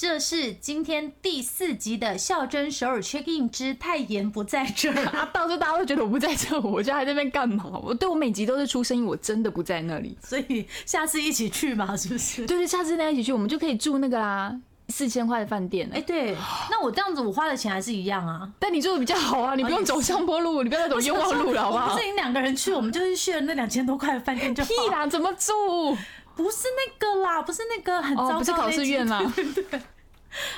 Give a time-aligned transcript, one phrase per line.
[0.00, 5.06] 这是今天第四集的孝真首尔 check in 之太妍不在这儿。
[5.10, 7.64] 啊，到时候大家都觉得我不在这， 我就还在那边干嘛？
[7.82, 10.16] 我对我每集都是出声音，我真的不在那里。
[10.22, 12.46] 所以下次一起去嘛， 是不是？
[12.46, 14.56] 对对，下次大家一起去，我们就可以住那个啦，
[14.90, 15.90] 四千块的饭店。
[15.92, 16.36] 哎、哎，对，
[16.70, 18.48] 那我这样子我花的钱还是一样啊。
[18.60, 22.06] 但你住的比较好啊，你不用走上坡路，你不要再走冤枉路了，好不好我不是？
[22.06, 24.68] 你两个人去，我们就是去了那两千多块的饭店就好。
[24.68, 25.98] 屁啦，怎么住？
[26.38, 29.20] 不是那个啦，不是那个很糟哦，糕不是考试院啦。
[29.72, 29.82] 啦。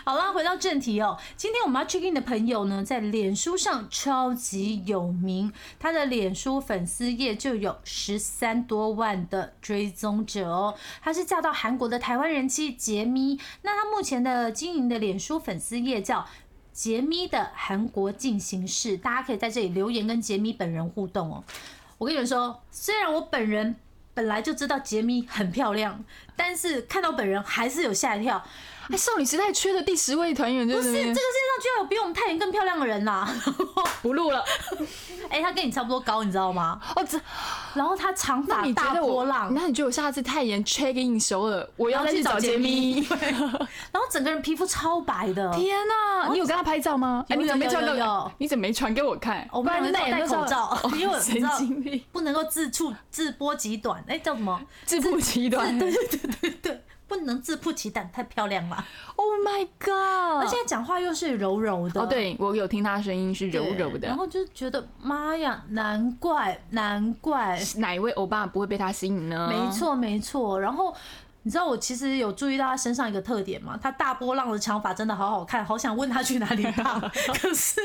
[0.05, 1.17] 好啦，回到正题哦。
[1.37, 10.75] 今天我们要 check in 的朋友呢，在脸书上超级有名，他的脸书粉丝页就有十三多万的追踪者哦。
[11.01, 16.27] 他是嫁到韩国的台湾人妻杰咪，那他目前的经营的脸书粉丝页叫。
[16.73, 21.45] 杰咪的韩国进行式，大家可以在这里留言跟杰咪本人互动哦。
[21.99, 23.75] 我跟你们说，虽然我本人
[24.21, 25.99] 本来就知道杰米很漂亮，
[26.37, 28.45] 但是看到本人还是有吓一跳。
[28.91, 33.29] 哎，少女时代缺的第十位团员就不是，是那边这个世界上居然有比我们太妍更漂亮的人啦！
[34.03, 34.45] 不录了。
[35.31, 36.81] 哎、她跟你差不多高，你知道吗？
[36.97, 37.21] 哦，这
[37.75, 38.95] 然后她长发大？
[38.95, 43.07] 波浪，那你觉得我下次太妍 check in 首尔，我要去找杰杰咪咪？
[43.93, 45.53] 然后整个人皮肤超白的。
[45.53, 47.25] 天哪、你有跟他拍照吗？
[47.29, 48.33] 哎，有你怎么没有传给我？
[48.39, 49.49] 你怎么没传给我看？
[49.53, 54.61] 我们两个都戴口罩，因为我神经病，不能够自触自波极短，哎、叫什么？
[54.85, 55.79] 自不其短。
[55.79, 58.85] 对对对对对，不能自曝其短，太漂亮了。
[59.17, 60.45] Oh my god！
[60.45, 62.01] 而且讲话又是柔柔的。
[62.01, 64.07] 哦，对我有听他声音是柔柔的。
[64.07, 69.49] 然后就觉得妈呀，难怪难怪，哪一位欧巴不会被他吸引呢？
[69.51, 70.61] 没，错，没错。
[70.61, 70.95] 然后
[71.43, 73.77] 你知道我其实有注意到他身上一个特点吗？
[73.83, 77.01] 他大波浪的长发真的好好看，好想问他去哪里烫。
[77.43, 77.81] 可是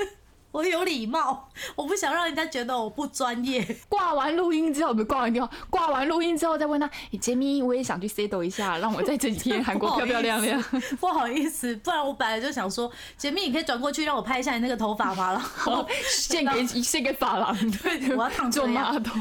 [0.55, 3.61] 我有礼貌，我不想让人家觉得我不专业。
[3.89, 10.63] 挂完录音之后，不是挂完电话，挂完录音之后再问他，哎，杰米，我也想去 settle 一下，让我在这几天韩国漂漂亮亮。
[10.97, 15.33] 不好意思，不然我本来就想说，杰米你可以转过去让我拍一下你那个头发吗？
[15.33, 19.11] 然后献给献给发廊，对我要烫做这样 model。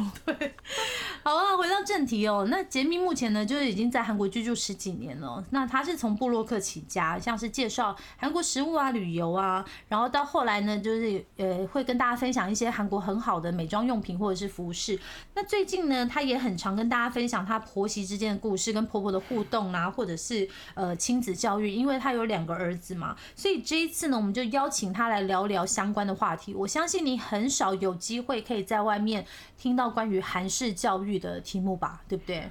[1.25, 2.47] 好啊，回到正题哦。
[2.49, 5.43] 那杰米目前呢，就是已经在韩国居住十几年了。
[5.51, 14.99] 那他是从布洛克起家，像是介绍韩国食物啊、旅游啊，然后到后来呢，就是呃会跟大家分享一些韩国很好的美妆用品或者是服饰。
[15.35, 26.55] 那最近呢，他也很常跟大家分享他婆媳之间的故事，跟婆婆的互动啊，或者是呃亲子教育，因为他有两个儿子嘛，所以这一次呢，我们就邀请他来聊聊相关的话题。
[26.55, 29.27] 我相信你很少有机会可以在外面
[29.57, 32.51] 听到关于韩式教育的题目吧，对不对？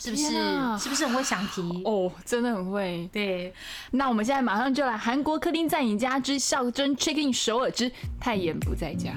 [0.00, 0.24] 是不是？
[0.78, 1.60] 是不是很会想题？
[1.84, 3.06] 哦，真的很会。
[3.12, 3.52] 对，
[3.90, 9.12] 那我们现在马上就来韩国客厅在你家之孝真 check in 首尔之泰妍不在家。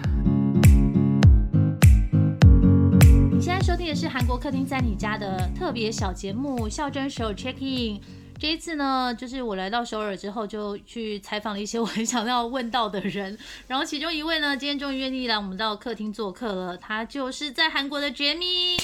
[3.32, 8.00] 你现在收听的是韩国客厅在你家的特别小节目《孝真首尔 Check In》。
[8.38, 13.38] 这一次呢，就是我来到首尔之后，就去采访了一些我很想要问到的人。
[13.68, 18.76] 然后其中一位呢，今天终于愿意来我们到客厅做客了，他就是在韩国的杰咪。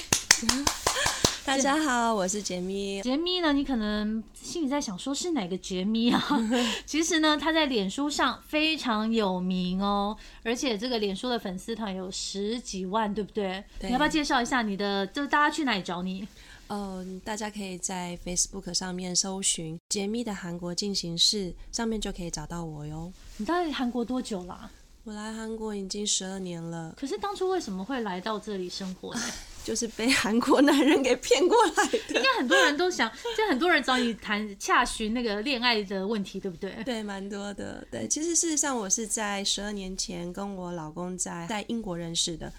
[1.49, 3.01] 大家好，我是杰咪。
[3.01, 6.23] 杰咪呢，你可能心里在想说是哪个杰咪啊？
[6.85, 13.63] 其实呢，他在脸书上非常有名哦，而且这个脸书的粉丝团有十几万，对不对？
[13.79, 15.07] 对你要不要介绍一下你的？
[15.07, 16.27] 就是大家去哪里找你？
[16.67, 23.11] 嗯，大家可以在 Facebook 上面搜寻“杰咪的韩国进行式”，上面就可以找到我哟。
[23.37, 24.69] 你在韩国多久啦、
[25.03, 29.21] 我来韩国已经十二年了，可是当初为什么会来到这里生活呢？
[29.69, 32.15] 就是被韩国男人给骗过来的。
[32.15, 33.07] 应该很多人都想，
[33.37, 36.71] 就很多人找你谈洽询那个恋爱的问题，对不对？
[36.83, 37.85] 对，蛮多的。
[37.91, 42.51] 对，其实事实上我是在十二年前跟我老公在在英国认识的，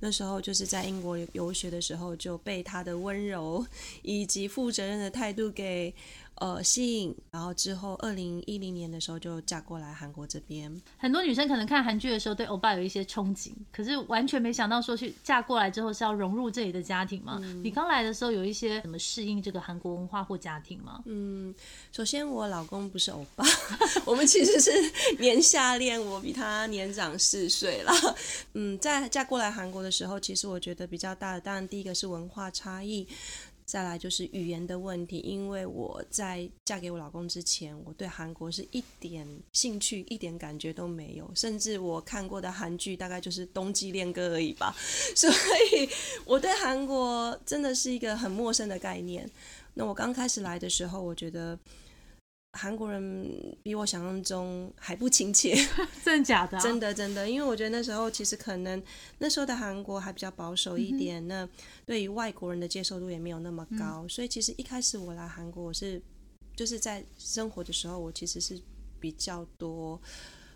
[0.00, 3.64] 那时候就是在英国游学的时候就被他的温柔
[4.02, 5.94] 以及负责任的态度给
[6.36, 10.70] 呃吸引，然后之后二零一零年的时候就嫁过来韩国这边。
[10.98, 17.38] 很多女生可能看韩剧的时候对欧巴有一些憧憬，可是完全没想到说去嫁过来之后是要融入这里的家庭嘛。
[17.62, 21.02] 你刚来的时候有一些怎么适应这个韩国文化或家庭吗？
[21.06, 21.54] 嗯，
[21.92, 23.44] 首先我老公不是欧巴，
[24.04, 24.70] 我们其实是
[25.18, 27.92] 年下恋，我比他年长四岁啦。
[28.54, 33.06] 嗯，在嫁过来韩国的时候，其实我觉得比较大的，当然第一个是文化差异。
[33.66, 44.72] 再来就是语言的问题，因为我在嫁给我老公之前，我对韩国是一点兴趣、一点感觉都没有，甚至我看过的韩剧大概就是《冬季恋歌》而已吧，
[45.16, 45.88] 所以
[46.24, 49.28] 我对韩国真的是一个很陌生的概念。
[49.74, 51.58] 那我刚开始来的时候，我觉得
[52.56, 55.54] 韩国人比我想象中还不亲切。
[56.02, 56.60] 真的假的、啊？
[56.60, 58.82] 真的真的，因为我觉得那时候其实可能
[59.18, 61.48] 那时候的韩国还比较保守一点，那
[61.84, 66.00] 对于外国人的接受度也没有那么高，所以其实一开始我来韩国，我是
[66.56, 68.60] 就是在生活的时候，我其实是
[68.98, 70.00] 比较多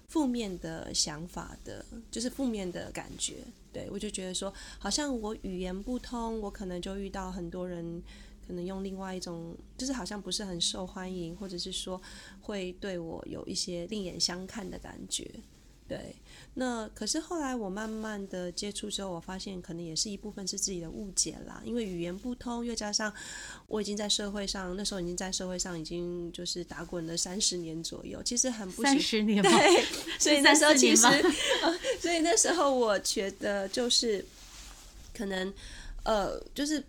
[0.08, 3.34] 负面的想法的，就是负面的感觉。
[3.72, 8.02] 对我就觉得说，好像我语言不通，我可能就遇到很多人。
[8.50, 12.02] 可能用另外一种，就是好像不是很受欢迎，或者是说
[12.40, 15.30] 会对我有一些另眼相看的感觉。
[15.86, 16.16] 对，
[16.54, 23.12] 那可是后来我慢慢的接触之后，我发现可能也是一部分是自己的误解啦，因为语言不通，又加上
[23.68, 29.50] 我已经在社会上，那时候已经在社会上已经就是打滚了三十年左右，其实很不三十年 吗？
[29.50, 29.84] 对，
[30.18, 31.06] 所以那时候其实，
[31.62, 34.24] 呃所以那时候我觉得就是
[35.14, 35.54] 可能
[36.02, 36.82] 呃，就是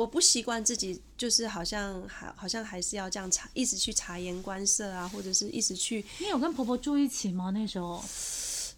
[0.00, 7.50] 我不习惯自己，就是好像还好像还是要这样察，一直去察言观色啊，或者是一直去你有跟婆婆住一起吗？
[7.50, 8.02] 那时候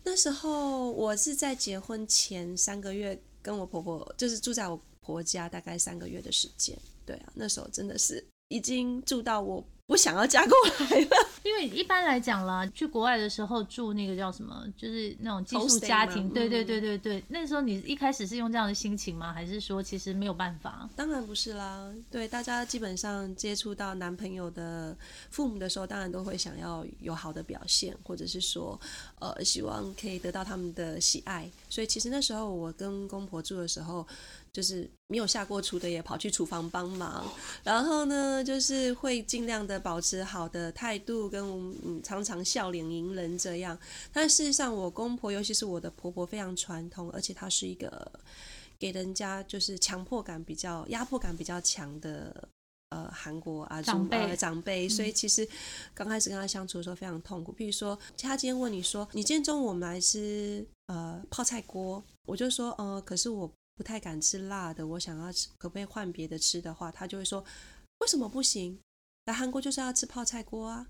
[0.02, 6.76] 那时候我是在结婚前三个月跟我婆婆，就是住在我婆家大概三个月的时间。
[7.06, 11.16] 对啊，那时候真的是已经住到我不想要嫁过来了。
[11.44, 16.29] 因为一般来讲啦，去国外的时候住那个叫什么，就是那种寄宿家庭。
[16.31, 19.33] 对对嗯对对对，那时候你一开始是用这样的心情吗？
[19.33, 20.89] 还是说其实没有办法？
[20.94, 24.97] 当然不是啦，对大家基本上接触到男朋友的
[25.31, 28.81] 父母的时候，当然都会想要有好的表现，或者是说，
[29.19, 31.50] 呃，希望可以得到他们的喜爱。
[31.69, 34.06] 所以其实那时候我跟公婆住的时候，
[34.52, 37.25] 就是没有下过厨的也跑去厨房帮忙，
[37.64, 41.43] 然后呢，就是会尽量的保持好的态度，跟
[41.84, 43.78] 嗯常常笑脸迎人这样。
[44.12, 48.12] 但事实上，我公婆，尤其是我的婆婆，非常传统，而且她是一个
[48.78, 52.48] 给人家就是强迫感比较、压迫感比较强的。
[52.94, 55.48] 呃，韩国啊长辈呃长辈，所以其实
[55.94, 57.50] 刚开始跟他相处的时候非常痛苦。
[57.55, 67.44] 譬如说，他今天问你说：“你今天中午我们来吃呃泡菜锅？”我就说：“呃，可是我不太敢吃辣的，我想要吃，可不可以换别的吃的话？”他就会说
[68.00, 68.78] ：“为什么不行？
[69.26, 70.86] 来韩国就是要吃泡菜锅啊，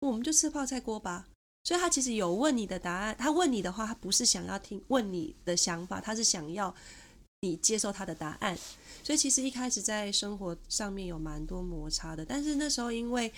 [0.00, 1.28] 我们就吃泡菜锅吧。”
[1.64, 6.72] 所以他其实有问你的答案，他问你的话，他不是想要听问你的想法，他是想要
[7.40, 8.56] 你接受他的答案。
[9.02, 13.32] 所以其实一开始在生活上面有蛮多摩擦的，但是那时候因为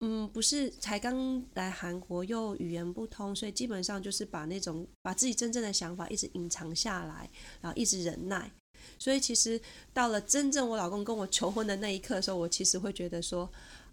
[0.00, 8.50] 嗯不是才刚来韩国又语言不通，所以基本上就是把那种把自己真正的想法一直隐藏下来，然后一直忍耐。
[8.98, 9.60] 所以其实
[9.92, 13.50] 到了真正我老公跟我求婚的那一刻的时候，我其实会觉得说。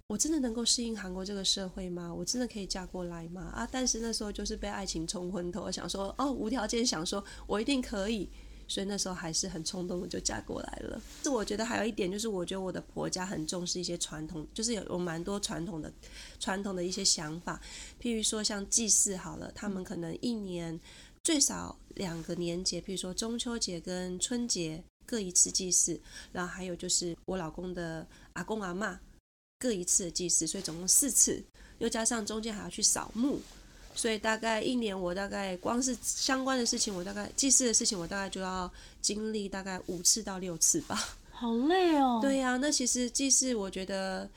[0.07, 2.13] 我真的能够适应韩国这个社会吗？
[2.13, 3.43] 我真的可以嫁过来吗？
[3.55, 3.67] 啊！
[3.71, 8.29] 但是那时候就是被爱情冲昏头，我想说哦，无条件想说我一定可以，
[8.73, 10.99] 所以那时候还是很冲动的就嫁过来了。
[11.21, 15.93] 是我觉得还有一点就是，我觉得我的婆家很重视一些传统，就是有有蛮多传统的
[16.39, 17.61] 传统的一些想法，
[18.01, 20.79] 譬如说像祭祀好了，他们可能一年
[21.23, 28.99] 最少两个年节，譬如说中秋节跟春节各一次祭祀，然后还有就是我老公的阿公阿妈
[29.59, 31.43] 各一次的祭祀，所以总共四次，
[31.77, 33.39] 又加上中间还要去扫墓。
[33.95, 38.71] 所以大概一年，我大概光是相关的事情，我大概祭祀的事情，我大概就要
[39.01, 41.17] 经历大概五次到六次吧。
[41.31, 42.19] 好累哦。
[42.23, 44.29] 对呀、那其实祭祀，我觉得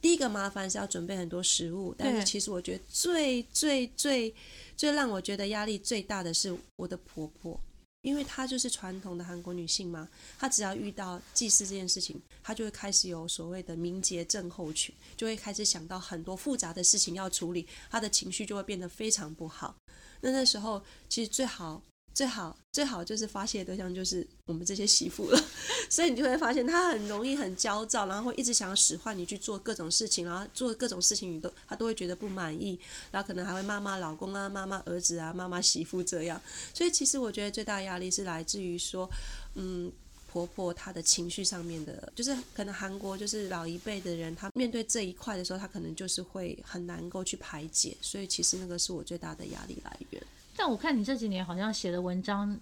[0.00, 4.34] 第一个麻烦是要准备很多食物，但是其实我觉得最最最
[4.76, 7.58] 最让我觉得压力最大的是我的婆婆，
[8.02, 19.74] 因为她就是传统的韩国女性嘛，她只要遇到祭祀这件事情，她就会开始有所谓的名节症候群，就会开始想到很多复杂的事情要处理，她的情绪就会变得非常不好。
[20.20, 21.82] 那那时候其实最好。
[22.12, 25.44] 最好最好就是发泄对象就是我们这些媳妇了，
[25.88, 32.78] 所以你就会发现她很容易很焦躁，然后会一直想要使唤你去做各种事情，然后做各种事情你都她都会觉得不满意，
[33.10, 36.40] 然后可能还会骂骂老公啊、骂骂儿子啊、骂骂媳妇这样。
[36.74, 39.08] 所以其实我觉得最大的压力是来自于说，
[39.54, 39.90] 嗯。
[40.32, 50.22] 婆婆她的情绪上面的，就是可能韩国就是老一辈的人，他面对这一块的时候，他可能就是会很难够去排解，所以其实那个是我最大的压力来源。
[50.62, 52.54] 但我看你这几年好像写的文章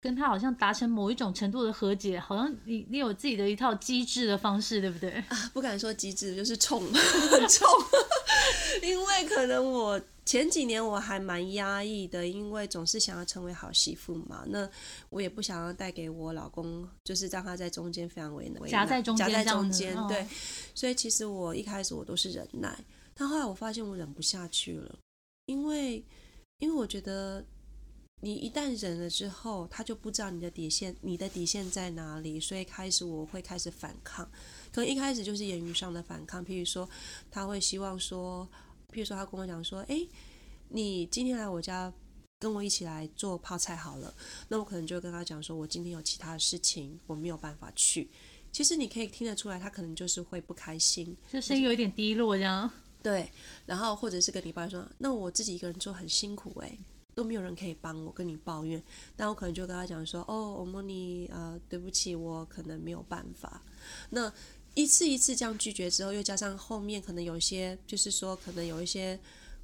[0.00, 5.10] 跟他好像达成某一种程度的和解，好像你你有自己的一套机制的方式，对不对？
[5.28, 7.66] 啊，不敢说机制，就是冲，很 冲。
[8.82, 14.44] 因为可能我前几年我还蛮压抑的，因为总是想要成为好媳妇嘛。
[14.46, 14.70] 那
[15.08, 19.98] 我也不想要带给我老公，就是让他在中间非常为难，夹在中间，夹在中间。
[19.98, 20.24] 哦、对，
[20.72, 22.78] 所以其实我一开始我都是忍耐，
[23.12, 24.94] 但后来我发现我忍不下去了，
[25.46, 26.02] 因为
[26.60, 27.44] 因为我觉得。
[28.22, 34.30] 你一旦忍了之后，他就不知道你的底线，你的底线在哪里，所以开始我会开始反抗，
[34.70, 36.86] 可能一开始就是言语上的反抗，譬如说
[37.30, 38.46] 他会希望说，
[38.92, 40.06] 譬如说他跟我讲说，诶，
[40.68, 41.90] 你今天来我家
[42.38, 44.14] 跟我一起来做泡菜好了，
[44.48, 48.10] 那我可能就跟他讲说，我今天有其他的事情，我没有办法去。
[48.52, 52.70] 其实你可以听得出来，他可能就是会不开心，就声音有一点低落这样。
[53.02, 53.30] 对，
[53.66, 56.78] 然后或者是跟你爸说，那我自己一个人做很辛苦诶。
[57.12, 58.80] 都没有人可以帮我，跟你抱怨，
[59.16, 63.60] 那我可能就跟他讲说，哦，欧莫尼，呃，对不起，我可能没有办法。
[64.10, 64.32] 那
[64.74, 69.18] 一次一次这样拒绝之后，又加上后面可能有些，就是说可能有一些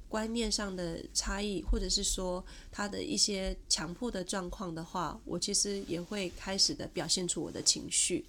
[0.09, 8.25] 观念上的差异，或者是说他的一些强迫的状况的话，我其实也会开始的表现出我的情绪。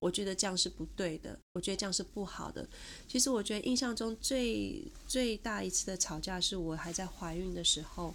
[0.00, 2.68] 我觉得这样是不对的，我觉得这样是不好的。
[3.06, 8.14] 其实我觉得印象中最最大一次的吵架是我还在怀孕的时候。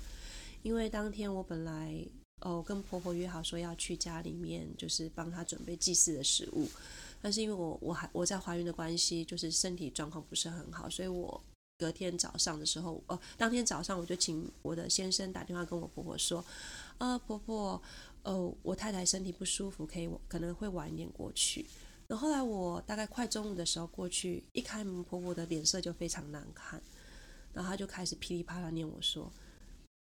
[0.63, 1.93] 因为当天我本来
[2.39, 6.69] 哦跟婆婆约好说要去家里面，就是帮她准备祭祀的食物，
[7.21, 11.43] 但是因为我我还我在怀孕的关系，就是身体状况不是很好，所以我
[11.77, 16.43] 隔天早上的时候，哦当天早上我就请我的先生打电话跟我婆婆说，
[16.97, 17.81] 啊婆婆，
[18.23, 21.65] 呃我太太身体不舒服，可以可能会晚一点过去。
[22.07, 26.81] 然后后来我大概快中午的时候过去，一开门婆婆的脸色就非常难看，
[27.53, 29.31] 然后她就开始噼里啪啦念我说。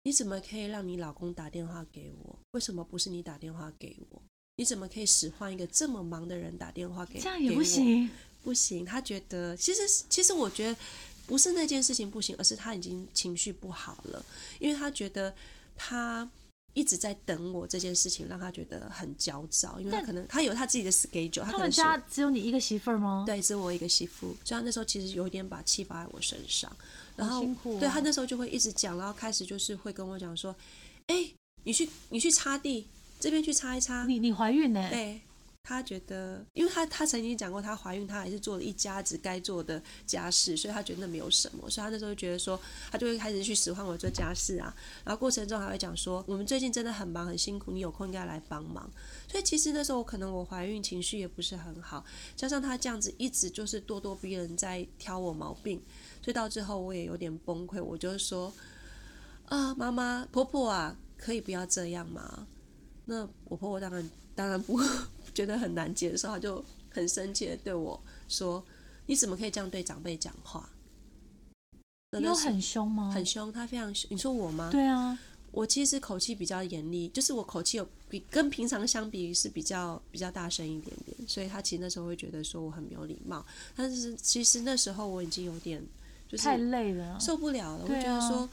[0.03, 2.39] 你怎么可以让你老公打电话给我？
[2.51, 4.21] 为什么不是你打电话给我？
[4.55, 7.19] 你怎么可以使唤一个这么忙的人打电话给？
[7.19, 8.09] 这样也不行，
[8.41, 8.85] 不行。
[8.85, 10.79] 她觉得，其实其实我觉得
[11.29, 14.25] 不是那件事情不行，而是他已经情绪不好了，
[14.59, 15.33] 因为他觉得
[15.77, 16.27] 他
[16.73, 21.43] 一直在等我这件事情，让他觉得很焦躁，因为他可能他有他自己的 schedule。
[21.43, 23.23] 他们家只有你一个媳妇儿吗？
[23.27, 26.75] 对，只有我一个媳妇，所以他那时候其实有一点把气发在我身上。
[27.15, 30.55] 然后，哦、对他那时候就会一直讲，然后开始就是会跟我讲说
[31.07, 31.29] ：“哎，
[31.63, 32.87] 你去你去擦地，
[33.19, 34.89] 这边去擦一擦。”你你怀孕呢？
[34.89, 35.19] 对，
[35.69, 42.59] 他觉得，因为他他曾经讲过，他怀孕，他还是做了一家子该做的家事，所以他觉得那没有什么，所以他那时候觉得说，
[42.91, 44.75] 他就会开始去使唤我做家事啊。
[45.03, 48.89] 然后过程中还会讲说，我们最近真的很忙很辛苦，你有空应该来帮忙。
[49.27, 52.03] 所以其实那时候可能我怀孕情绪也不是很好，
[52.35, 55.79] 加上他这样子一直就是咄咄逼人，在挑我毛病。
[56.23, 58.51] 所以到最后我也有点崩溃，我就说，
[59.45, 62.47] 啊，妈妈、婆婆啊，可以不要这样吗？
[63.05, 64.79] 那我婆婆当然当然不
[65.39, 68.61] 觉得很难接受，他就很生气的对我说
[69.07, 70.69] ：“你怎么可以这样对长辈讲话？”
[72.19, 73.09] 有很凶吗？
[73.09, 74.09] 很凶，他非常凶。
[74.11, 74.69] 你说我吗？
[74.69, 75.17] 对啊，
[75.51, 83.45] 我其实口气比较严厉，就是我口气有比跟平常相比是比较比较大声一点点，所以他其实那时候会觉得说我很没有礼貌。
[83.77, 85.81] 但是其实那时候我已经有点。
[86.27, 87.85] 就是太累了，受不了了。
[87.85, 88.47] 我觉得说，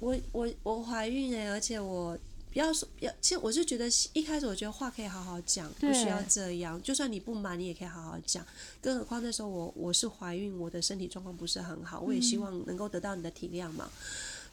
[0.00, 2.18] 我我我怀孕哎，而且我
[2.52, 6.80] 不要说，要其实我是觉得一开始我觉得话可以好好讲，不需要这样。
[6.82, 8.44] 就算你不满，你也可以好好讲。
[8.82, 13.88] 更何况那时候我我是怀孕，我的身体状况不是很好，我也希望能够得到你的体谅嘛。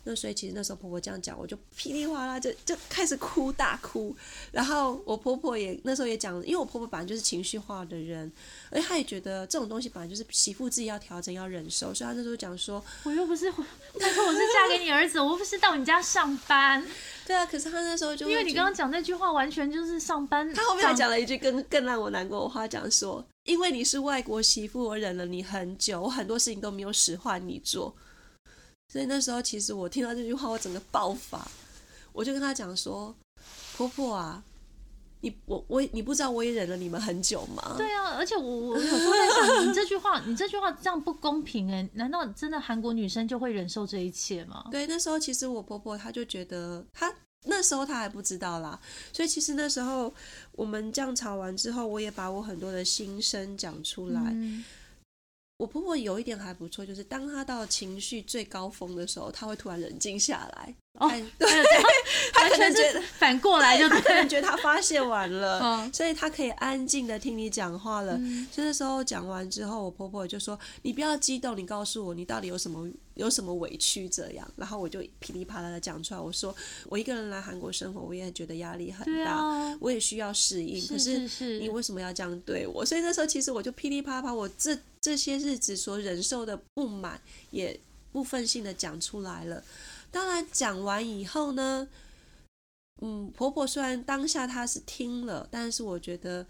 [0.03, 4.15] 那所以其实那时候婆婆这样讲，我就噼里哗啦就就开始哭大哭。
[4.51, 8.31] 然后我婆婆也那时候也讲，因为我婆婆本来就是情绪化的人，
[8.71, 13.51] 而且她也觉得这种东西本来就是媳妇自己要调整要忍受，所以她那时候讲说，我又不是，
[13.99, 16.85] 她说我是嫁给你儿子，我又不是到你家上班。
[17.27, 20.53] 对啊，可是她那时候就因为你刚刚讲那句话，完全就是上班。
[20.53, 27.93] 她后面还讲了一句更更让我难过的话，讲说，因为你是外国媳妇，我忍了你很久，我很多事情都没有使唤你做。
[28.91, 31.45] 所以那时候，其实我听到这句话，我整个爆发，
[32.13, 33.13] 我就跟他讲说
[33.75, 34.41] ：“婆婆啊，
[35.21, 41.87] 你我我你不知道我也忍了你们很久吗？”对啊，而且我我有时候在想，你这句话，你这句话这样不公平哎！
[41.93, 44.65] 难道真的韩国女生就会忍受这一切吗？
[44.71, 47.13] 对，那时候其实我婆婆她就觉得，她
[47.43, 48.79] 那时候她还不知道啦，
[49.11, 50.13] 所以其实那时候
[50.53, 54.21] 我们这样吵完之后，我也把我很多的心声讲出来。
[54.33, 54.63] 嗯
[55.57, 60.75] 我婆婆有一点还不错，就是当她到情绪最高峰的时候，她会突然冷静下来。
[61.37, 61.47] 对，
[62.33, 68.17] 他可能觉得反过来就他可能觉得他发泄完了，嗯所以他可以安静的听你讲话了。
[68.51, 76.55] 所以那时候讲完之后，我婆婆就说：“你不要激动，你告诉我你到底有什么有什么委屈这样。”然后我就噼里啪啦的讲出来，我说
[76.89, 80.85] ：“我一个人来韩国生活，我也觉得压力很大，啊，我也需要适应。
[80.87, 87.19] 可是是你为什么要这样对我？”所以那时候其实我就噼里啪啦，我这这些日子所忍受的不满
[87.51, 87.79] 也
[88.11, 89.63] 部分性的讲出来了。
[90.11, 91.87] 当然讲完以后呢，
[93.01, 96.45] 嗯，婆婆虽然当下她是听了，但是我觉得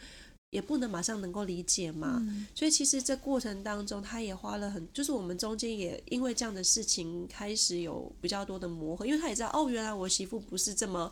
[0.52, 2.18] 也不能马上能够理解嘛。
[2.22, 11.12] 嗯所以其实这过程当中，她也花了很，就是我们中间也因为这样的事情开始有比较多的磨合，因为她也知道哦，原来我媳妇不是这么。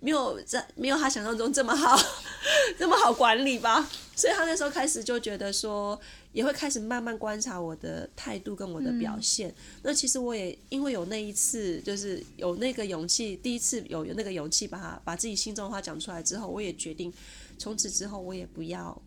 [0.00, 1.96] 没有在没有他想象中这么好，
[2.78, 3.88] 这么好管理吧？
[4.14, 5.98] 所以他那时候开始就觉得说，
[6.32, 9.54] 也会开始慢慢观察我的态度跟我的表现。
[9.82, 17.12] 那其实我也因为有那一次，就是有那个勇气，第一次有有那个勇气把他把自己心中的话讲出来之后，我也决定
[17.58, 19.00] 从此之后我也不要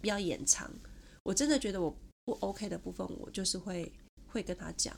[0.00, 0.70] 不要掩藏。
[1.22, 3.92] 我真的觉得我不 OK 的部分，我就是会
[4.26, 4.94] 会跟他讲。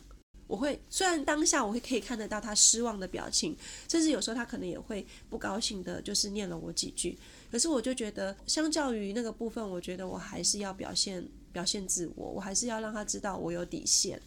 [0.51, 3.57] 我会虽然当下我会可以看得到他失望的表情，
[3.89, 7.17] 甚至有时候他可能也会不高兴的，就是念了我几句。
[7.53, 14.21] 可是我就觉得，相较于那个部分，我觉得我还是要表现表现自我，我还是要让他知道我有底线。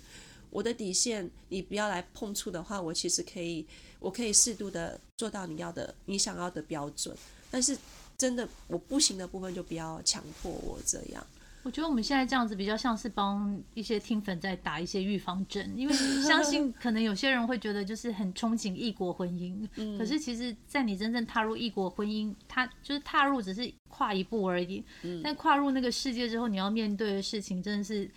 [0.50, 3.66] 我的底线，你不要来碰触的话，我其实可以，
[4.00, 7.14] 我可以适度的做到你要的、你想要的标准。
[7.52, 7.78] 但是
[8.18, 11.28] 真的我不行的部分，就不要强迫我这样。
[11.64, 19.98] 我觉得我们现在这样子比较像是帮一些听粉在打一些预防针，因为相信可能有些人会觉得就是很憧憬异国婚姻，嗯。
[19.98, 25.22] 可是其实，在你真正踏入异国婚姻，它就是踏入只是跨一步而已，嗯。
[25.24, 28.10] 但跨入那个世界之后，你要面对的事情真的是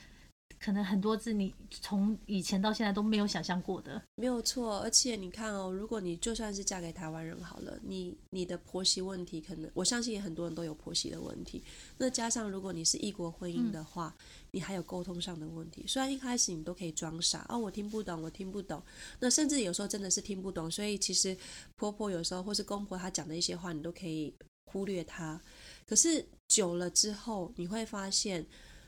[0.58, 4.02] 可能很多字你从以前到现在都没有想象过的。
[4.16, 11.62] 没有错，而且你看哦，如果你就算是嫁给台湾人好了，你你的婆媳问题，可能我相信也很多人都有婆媳的问题。
[11.98, 14.14] 那加上如果你是异国婚姻的话，
[14.50, 15.84] 你还有沟通上的问题。
[15.86, 18.82] 虽然一开始你都可以装傻哦，我听不懂，我听不懂。
[19.20, 21.36] 那甚至有时候真的是听不懂，所以其实
[21.76, 24.34] 婆婆有时候或是公婆她讲的一些话，你都可以
[24.64, 25.40] 忽略她。
[25.86, 28.44] 可是久了之后，你会发现，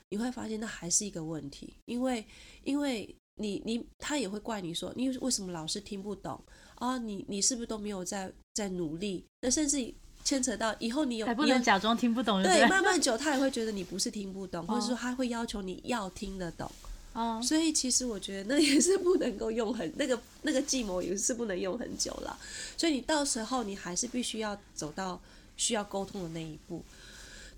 [0.09, 2.25] 你会发现那还是一个问题，因为
[2.63, 6.39] 因为你你他也会怪你说，你为什么老是听不懂
[6.75, 6.97] 啊？
[6.97, 9.23] 你你是不是都没有在在努力？
[9.41, 16.69] 那甚至牵扯到以后你有还不能假装听不懂，对，不慢慢久他也会觉得你不是听不懂，或者说哦他会要求你要听得懂。
[17.13, 22.37] 哦，所以其实我觉得那也是不能够用很那个那个计谋也是不能用很久了。
[22.77, 25.19] 所以你到时候你还是必须要走到
[25.57, 26.83] 需要沟通的那一步。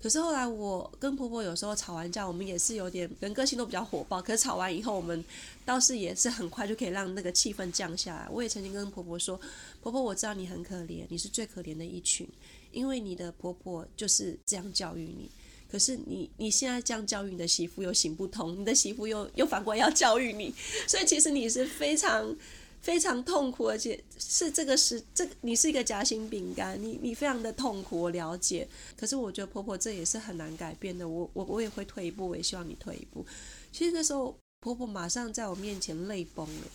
[0.02, 4.20] 可是后来我跟婆婆有时候吵完架，我们也是有点人个性都比较火爆。
[4.20, 5.24] 可是吵完以后，我们
[5.64, 8.26] 倒是也是很快就可以让那个气氛降下来。
[8.28, 9.40] 我也曾经跟婆婆说
[9.80, 12.28] ：“婆婆，我知道你很可怜，你是最可怜的一群，
[12.72, 15.30] 因为你的婆婆就是这样教育你。
[15.70, 20.52] 可是你你现在这样教育你的媳妇又行不通，你的媳妇又又反过来要教育你，
[20.86, 22.36] 所以其实你是非常
[22.82, 28.68] 非常痛苦，而且是这个是这个你是一个夹心饼干，你你非常的痛苦，我了解。
[28.96, 33.24] 可是我觉得婆婆这也是很难改变的，我我我也会退一步，我也希望你退一步。
[33.70, 36.66] 其实那时候婆婆马上在我面前泪崩了，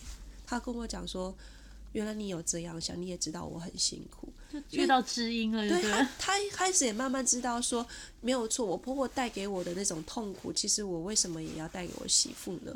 [0.46, 1.36] 她跟我讲说，
[1.92, 4.32] 原来你有这样想，你也知道我很辛苦。
[4.66, 5.82] 就遇到知音了，对
[6.18, 7.86] 她，开始也慢慢知道说
[8.22, 12.72] 没有错，我婆婆带给我的那种痛苦，其实我为什么也要带给我媳妇呢？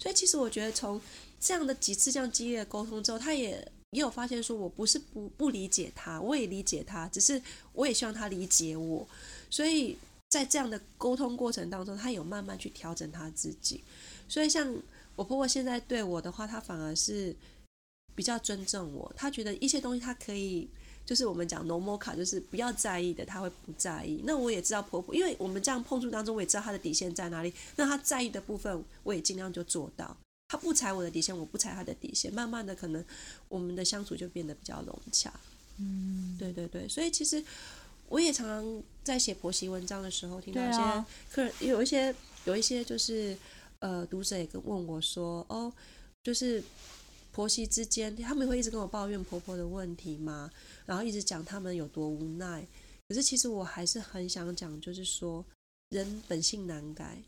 [0.00, 0.98] 所以其实我觉得从
[1.40, 7.40] 这样的几次这样激烈的沟通之后，她也也有发现说我不是不不理解她，我也理解她，只是
[7.72, 9.08] 我也希望她理解我，
[9.48, 9.96] 所以
[10.28, 13.82] 在这样的沟通过程当中，她有慢慢去调整她自己。
[14.28, 14.72] 所以像
[15.16, 17.34] 我婆婆现在对我的话，她反而是
[18.14, 20.68] 比较尊重我，她觉得一些东西她可以。
[21.06, 24.20] 就是我们讲 no more 卡，就是不要在意的，她会不在意。
[24.22, 27.52] 那我也知道婆婆，因为我们这样碰触当中，我也知道她的底线在哪里。
[27.74, 30.16] 那她在意的部分，我也尽量就做到。
[30.50, 33.04] 她不踩我的底线，我不踩他的底线，慢慢的可能
[33.48, 35.32] 我们的相处就变得比较融洽。
[35.78, 37.40] 嗯，对对对，所以其实
[38.08, 42.12] 我也常常在写婆媳文章的时候，听到一些客人、有一些
[42.46, 43.38] 有一些就是
[43.78, 45.72] 呃读者也跟问我说，哦，
[46.24, 46.60] 就是
[47.30, 50.50] 婆媳之间，他们会一直跟我抱怨婆婆的问题吗？
[50.84, 52.66] 然后一直讲他们有多无奈。
[53.08, 55.44] 可是其实我还是很想讲，就是说
[55.90, 57.22] 人本性难改，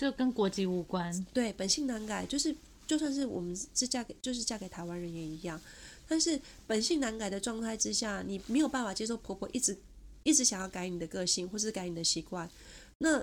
[0.00, 1.12] 这跟国籍无关。
[1.30, 5.60] 对，本性难改，就是就算是我们是嫁给，就是嫁给台湾人也一样。
[6.08, 9.76] 但是本性难改的状态之下，你没有办法接受婆婆一直
[10.22, 12.48] 一直想要改你的个性，或是改你的习惯，
[12.96, 13.22] 那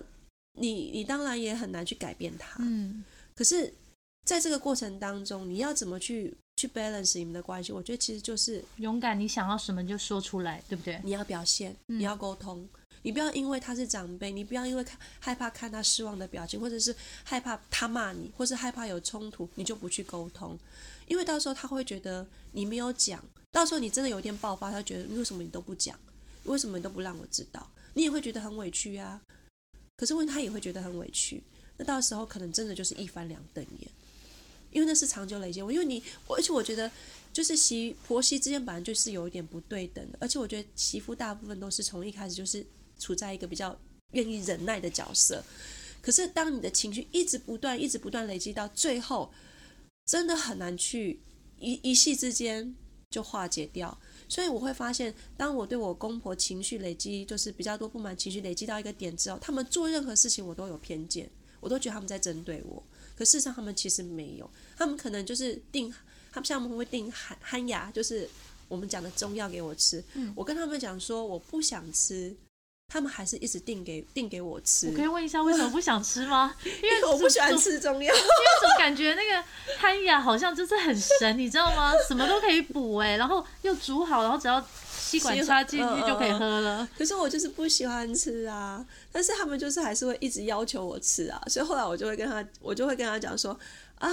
[0.54, 2.58] 你你当然也很难去改变她。
[2.60, 3.74] 嗯，可是
[4.24, 7.72] 在这个过程当中，你要怎么去去 balance 你们的关系？
[7.72, 11.02] 我觉得其实就是勇敢，你想要什么就说出来，对不对？
[11.04, 12.70] 你要表现，嗯你要沟通，
[13.08, 16.94] 你不要因为他是长辈，你不要因为看害怕看他失望的表情，或者是
[17.24, 20.60] 害怕他骂你，或是害怕有冲突，你就不去沟通，
[21.08, 25.98] 因为到时候他会觉得你没有讲，到时候你真的有一天爆发，他觉得为什么你都不讲，
[26.44, 29.22] 为什么你都不让我知道，你也会觉得很委屈啊。
[29.96, 31.42] 可是问他也会觉得很委屈，
[31.78, 33.90] 那到时候可能真的就是一翻两瞪眼，
[34.72, 35.62] 因为那是长久累积。
[35.62, 36.92] 我因为你，而且我觉得，
[37.32, 42.66] 就是媳婆媳之间本来就是有一点不对等的，而且我觉得媳妇大部分都是从一开始就是
[43.00, 43.78] 处在一个比较
[44.14, 45.44] 愿意忍耐的角色，
[46.02, 49.32] 可是当你的情绪一直不断、一直不断累积到最后，
[50.06, 51.20] 真的很难去
[51.60, 52.76] 一一夕之间
[53.10, 53.98] 就化解掉。
[54.30, 61.30] 所以我会发现，当我对我公婆情绪累积，就是比较多不满情绪累积到一个点之后，他们做任何事情我都有偏见，
[61.60, 62.84] 我都觉得他们在针对我。
[63.16, 65.90] 可事实上他们其实没有，他们可能就是定，
[66.32, 68.30] 他们像他们会定憨憨牙，就是
[68.68, 70.04] 我们讲的中药给我吃。
[70.36, 72.36] 我跟他们讲说我不想吃，
[72.90, 74.88] 他们还是一直订给订给我吃。
[74.88, 76.56] 我可以问一下，为什么不想吃吗？
[76.64, 78.14] 因为我不喜欢吃中药。
[78.16, 78.26] 因为
[78.62, 79.44] 总感觉那个
[79.78, 81.92] 憨雅好像就是很神，你知道吗？
[82.08, 86.88] 什么都可以补哎，然后又煮好，然后只要吸管插进去就可以喝了。
[86.98, 93.58] 可是我就是不喜欢吃啊，但是他们就是还是会一直要求我吃啊，所以后来我就会跟他，我就会跟他讲说
[94.00, 94.10] 啊，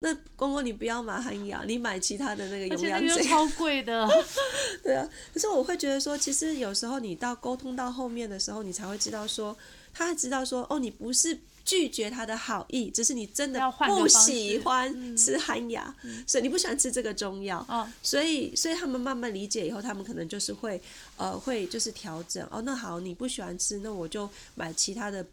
[0.00, 3.06] 那公公你不要买汉雅，你买其他的那个而永良贼。
[3.06, 4.08] 且那个又超 贵的，
[4.82, 9.56] 对啊，可是我会觉得说，其实有时候你到沟通到后面的时候，你才会知道说，
[9.92, 15.92] 他知道说，哦，你不是拒绝他的好意，只是你真的不喜欢吃汉雅，
[16.28, 17.66] 所以你不喜欢吃这个中药。
[17.68, 20.80] 哦，所以，所以他们慢慢理解以后，他们可能就是会，
[21.16, 22.46] 呃，会就是调整。
[22.52, 25.26] 哦，那好，你不喜欢吃，那我就买其他的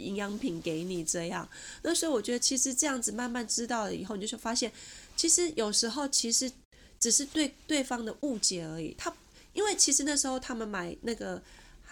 [0.00, 1.48] 营养品给你这样。
[1.82, 4.72] 那所以我觉得，其实这样子慢慢知道了以后，你就会发现，
[5.16, 6.50] 其实有时候其实
[6.98, 8.94] 只是对对方的误解而已。
[8.98, 9.14] 他
[9.52, 11.40] 因为其实那时候他们买那个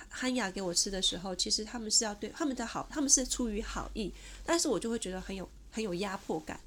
[0.09, 4.13] 憨雅给我吃的时候，其实他们是要对他们的好，他们是出于好意，
[4.45, 6.59] 但是我就会觉得很有很有压迫感。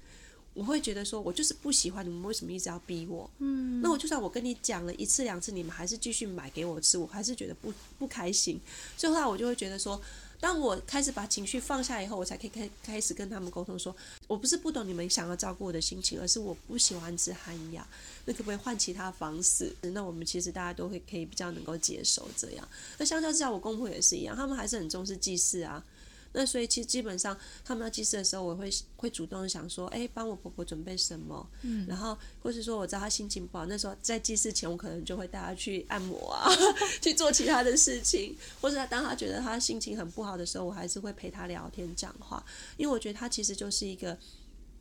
[0.54, 3.32] 我会觉得说，我就是不喜欢你们，为什么一直要逼我？
[3.40, 8.60] 嗯，那我就算我跟你讲了一次两次，你们还是继续买给我吃，我还是觉得不不开心。
[8.98, 10.02] 最后来我就会觉得说，
[10.42, 13.96] 当我开始把情绪放下以后，我才可以开开始跟他们沟通说，
[14.28, 17.88] 我不是不懂你们想要照顾我的心情，而是我不喜欢吃寒鸭，
[18.26, 19.74] 那可不可以换其他方式？
[19.82, 22.68] 那我们其实大家都会可以比较能够接受这样。
[22.98, 25.82] 那相较之下，我公婆也是一样，他们还是很重视祭祀啊。
[26.34, 36.50] 那所以其实基本上他们要祭祀的时候，我会会主动想说，哎，帮我婆婆准备什么，嗯，然后或是说我知道她心情不好，那时候在祭祀前，我可能就会带她去按摩啊，
[37.02, 42.44] 去做其他的事情，或者当她觉得她心情很不好的时候，我还是会陪她聊天讲话，
[42.78, 44.18] 因为我觉得她其实就是一个。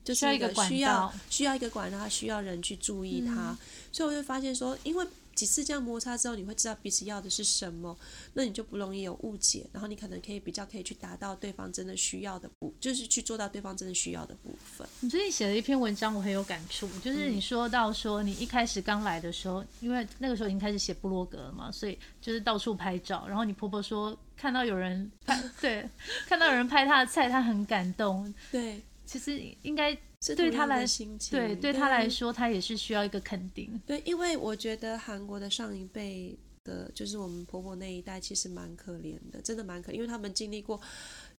[0.03, 3.55] 就是一个需要需要一个管道，她需要人去注意她，
[3.93, 5.07] 所以我就发现说，因为
[5.41, 7.97] 几次这样摩擦之后，你会知道彼此要的是什么，
[8.35, 14.87] 那你就不容易有误解，然后你可能可以比较可以去达到对方真的需要的部，就是去做到对方真的需要的部分。
[15.01, 25.89] 你最近写了一篇文章，我很有感触，就是你说到说你一开始刚来的时候，因为那个时候已经开始写部落格了嘛，所以就是到处拍照，然后你婆婆说看到有人拍， 对，
[26.27, 28.35] 看到有人拍她的菜，她很感动。
[28.53, 33.81] 对，其实应该是对他来心情，对对他来说，他也是需要一个肯定。
[33.87, 40.81] 对，因为我觉得韩国的上一辈的，就是我们婆婆那一代，其实蛮可怜的，真的蛮可怜，因为他们经历过，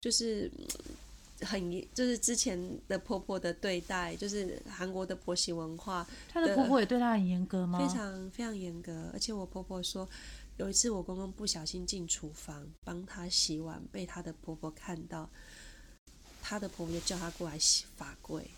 [0.01, 0.51] 就是。
[0.59, 0.67] 嗯
[1.43, 7.79] 很严就是之前的婆婆的对待，就是韩国的婆媳文化，她的婆婆也对她很严格吗？
[7.79, 10.07] 非常非常严格，而且我婆婆说，
[10.59, 15.31] 有一次我公公不小心进厨房帮她洗碗，被她的婆婆看到，
[16.43, 18.51] 她的婆婆就叫她过来洗罚柜。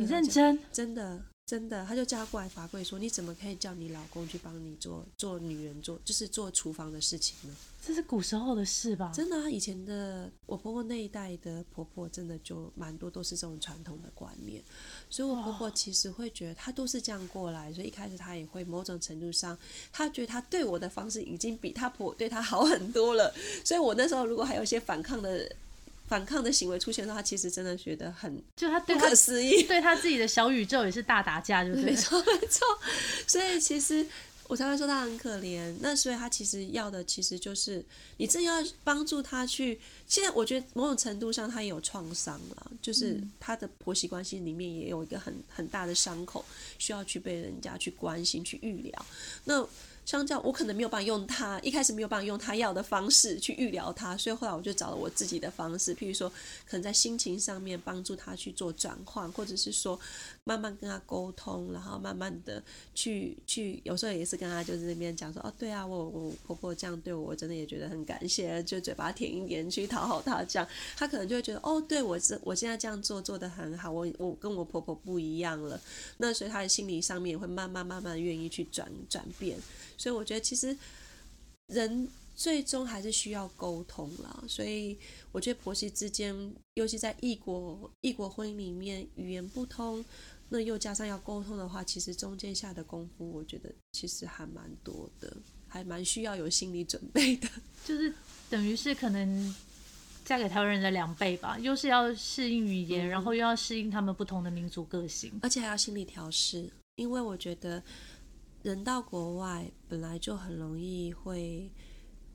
[0.00, 0.58] 你认真？
[0.72, 7.54] 真的真的，她就叫她过来罚跪说，你怎么可以叫你老公去帮你做做女人做，就是做厨房的事情呢？
[7.84, 9.12] 这是古时候的事吧？
[9.14, 14.62] 真的、啊，以前的我婆婆那一代的婆婆，真的就蛮多都是这种传统的观念，
[15.10, 19.58] 所以我婆婆其实会觉得她都是这样过来，所以一开始她也会某种程度上，
[19.92, 23.34] 她觉得她对我的方式已经比她婆对她好很多了，
[23.64, 25.50] 所以我那时候如果还有一些反抗的
[26.10, 29.62] 反抗的行为出现的话，她其实真的觉得很就他不可思议。
[29.62, 31.96] 对他自己的小宇宙也是大打架，对不 对没？
[31.96, 32.66] 错没错，
[33.28, 34.04] 所以其实
[34.48, 35.72] 我才会说他很可怜。
[35.80, 37.84] 那所以他其实要的其实就是
[38.16, 39.78] 你真要帮助他去。
[40.08, 46.44] 现在我觉得某种程度上他也有创伤了，就是他的婆媳关系里面也有一个很很大的伤口，
[46.78, 49.06] 需要去被人家去关心、去预疗。
[49.44, 49.64] 那
[50.10, 56.28] 相较我可能没有办法用他一开始没有办法用他要的方式去预疗他，所以后来我就找了我自己的方式，譬如说
[56.66, 59.96] 可能在心情上面帮助他去做转换，或者是说
[60.44, 62.62] 慢慢跟他沟通，然后慢慢的
[62.94, 75.80] 去去，有时候也是跟他就是那边讲说，哦，对啊，我我婆婆这样对我，我真的也觉得很感谢，就嘴巴甜一点去讨好他，这样他可能就会觉得，哦，对我这我现在这样做做得很好，我我跟我婆婆不一样了，
[76.16, 79.58] 那所以他的心理上面也会慢慢慢慢愿意去转转变。
[79.96, 80.76] 所以我觉得其实
[81.66, 82.08] 人
[82.40, 84.42] 最终还是需要沟通啦。
[84.48, 84.96] 所以
[85.30, 86.34] 我觉得婆媳之间，
[86.72, 90.02] 尤其在异国异国婚姻里面，语言不通，
[90.48, 95.36] 那又加上要沟通的话，其实中间下的功夫，我觉得其实还蛮多的，
[95.68, 97.46] 还蛮需要有心理准备的。
[97.84, 98.10] 就是
[98.48, 99.54] 等于是可能
[100.24, 107.82] 嫁给台湾人的两倍吧，又是要适应语言，然后又要适应他们不同的民族个性，而且还要心理调试，因为我觉得。
[108.62, 111.66] 人到国外本来就很容易会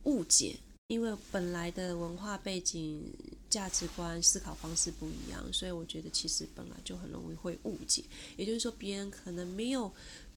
[0.06, 0.56] 误解，
[0.88, 3.04] 因为本来的文化背景、
[3.50, 8.04] 价值观、思考方式不一样，所以我觉得其实本来就很容易会误解。
[8.38, 9.92] 也就是说，别人可能没有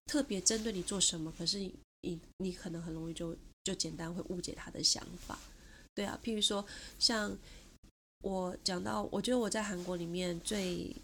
[0.06, 1.58] 特别针对你做什么，可是
[2.02, 5.38] 你你可能很容易就就简单会误解他的想法。
[5.94, 6.64] 对啊，譬如说
[6.98, 7.36] 像
[8.22, 10.94] 我讲到，我觉得我在韩国里面最。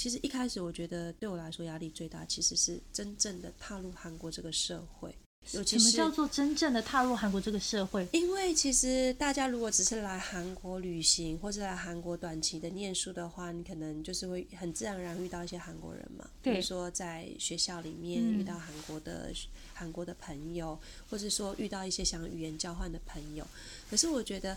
[0.00, 5.14] 其实一开始我觉得对我来说压力最大，其实是真正的踏入韩国这个社会。
[5.44, 8.06] 什么叫做真正的踏入韩国这个社会？
[8.12, 16.28] 因为其实大家如果只是来韩国旅行，或者来韩国短期的念书的话，你可能就是会很自然而然遇到一些韩国人嘛。
[16.42, 19.30] 比如说在学校里面遇到韩国的
[19.74, 20.78] 韩国的朋友，
[21.10, 23.46] 或者说遇到一些想语言交换的朋友。
[23.90, 24.56] 可是我觉得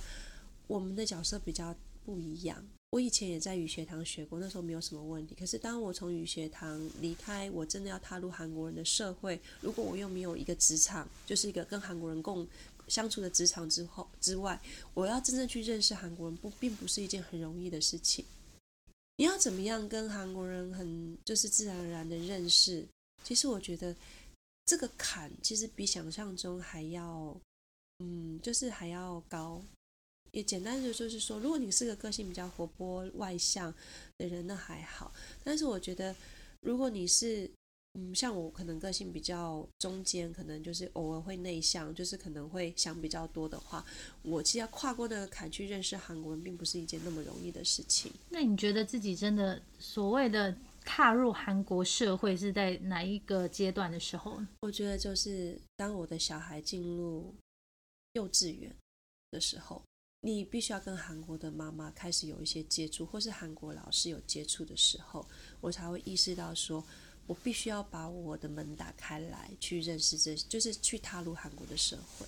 [0.68, 2.64] 我们的角色比较不一样。
[2.96, 5.36] 我以前也在语学堂学过，那时候没有什么问题。
[5.38, 12.48] 可是当我从语学堂离开，我真的要踏入韩国人的社会，如果我又没有一个职场，就是一个跟韩国人共
[12.88, 14.58] 相处的职场之后之外，
[14.94, 18.24] 我要真正去认识韩国人，不并不是一件很容易的事情。
[19.18, 22.88] 你要怎么样跟韩国人很就是自然而然的认识？
[23.26, 23.94] 其实我觉得
[24.66, 27.36] 这个坎其实比想象中还要，
[28.00, 29.62] 嗯，就是还要高。
[30.36, 33.74] 也简单的就是说，如果你是个个性比较活泼外向
[34.18, 35.14] 的人，那还好。
[35.46, 36.14] 但是我觉得，
[36.60, 37.50] 如果你是，
[37.94, 43.86] 嗯，像我可能个性比较中间，可能就是偶尔会内向，就是可能会想比较多的话，
[44.24, 48.12] 我其实要跨过那个坎去认识韩国人，并不是一件那么容易的事情。
[48.30, 54.42] 那你觉得自己真的所谓的踏入韩国社会是在哪一个阶段的时候？
[54.60, 57.34] 我觉得就是当我的小孩进入
[58.12, 58.76] 幼稚园
[59.32, 59.82] 的时候。
[60.26, 65.24] 你必须要跟韩国的妈妈开始有一些接触，或是韩国老师有接触的时候，
[65.62, 66.84] 我才会意识到说，
[67.28, 72.26] 我必须要把我的门打开来，去认识这，就是去踏入韩国的社会。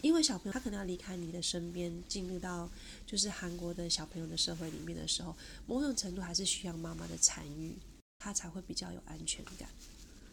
[0.00, 2.66] 因为小朋友他可能要离开你的身边，进入到
[3.06, 7.76] 就是韩国的小朋友的社会里面的时候，某种程度还是需要妈妈的参与，
[8.20, 9.68] 他才会比较有安全感。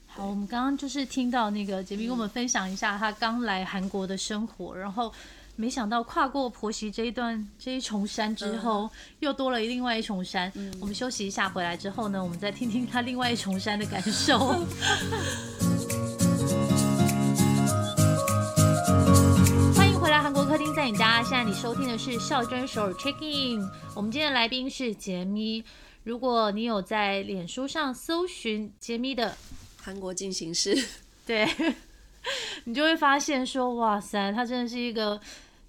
[0.06, 5.14] 好，我们刚刚就是听到那个杰明跟我们分享一下他刚来韩国的生活，然后。
[5.60, 8.88] 没想到跨过婆媳这一段这一重山之后，
[9.22, 10.54] 又多了另外一重山。
[10.80, 14.38] 我们休息一下，回来之后呢，我们再听听他另外一重山的感受。
[19.76, 21.24] 欢迎回来，韩国客厅在你家。
[21.24, 23.68] 现在你收听的是孝真首尔 Check In。
[23.96, 25.64] 我们今天的来宾是杰咪。
[26.04, 29.36] 如果你有在脸书上搜寻杰咪的
[29.82, 30.78] 韩国进行式，
[31.26, 31.50] 对
[32.66, 35.20] 你就会发现说，哇塞，他真的是一个。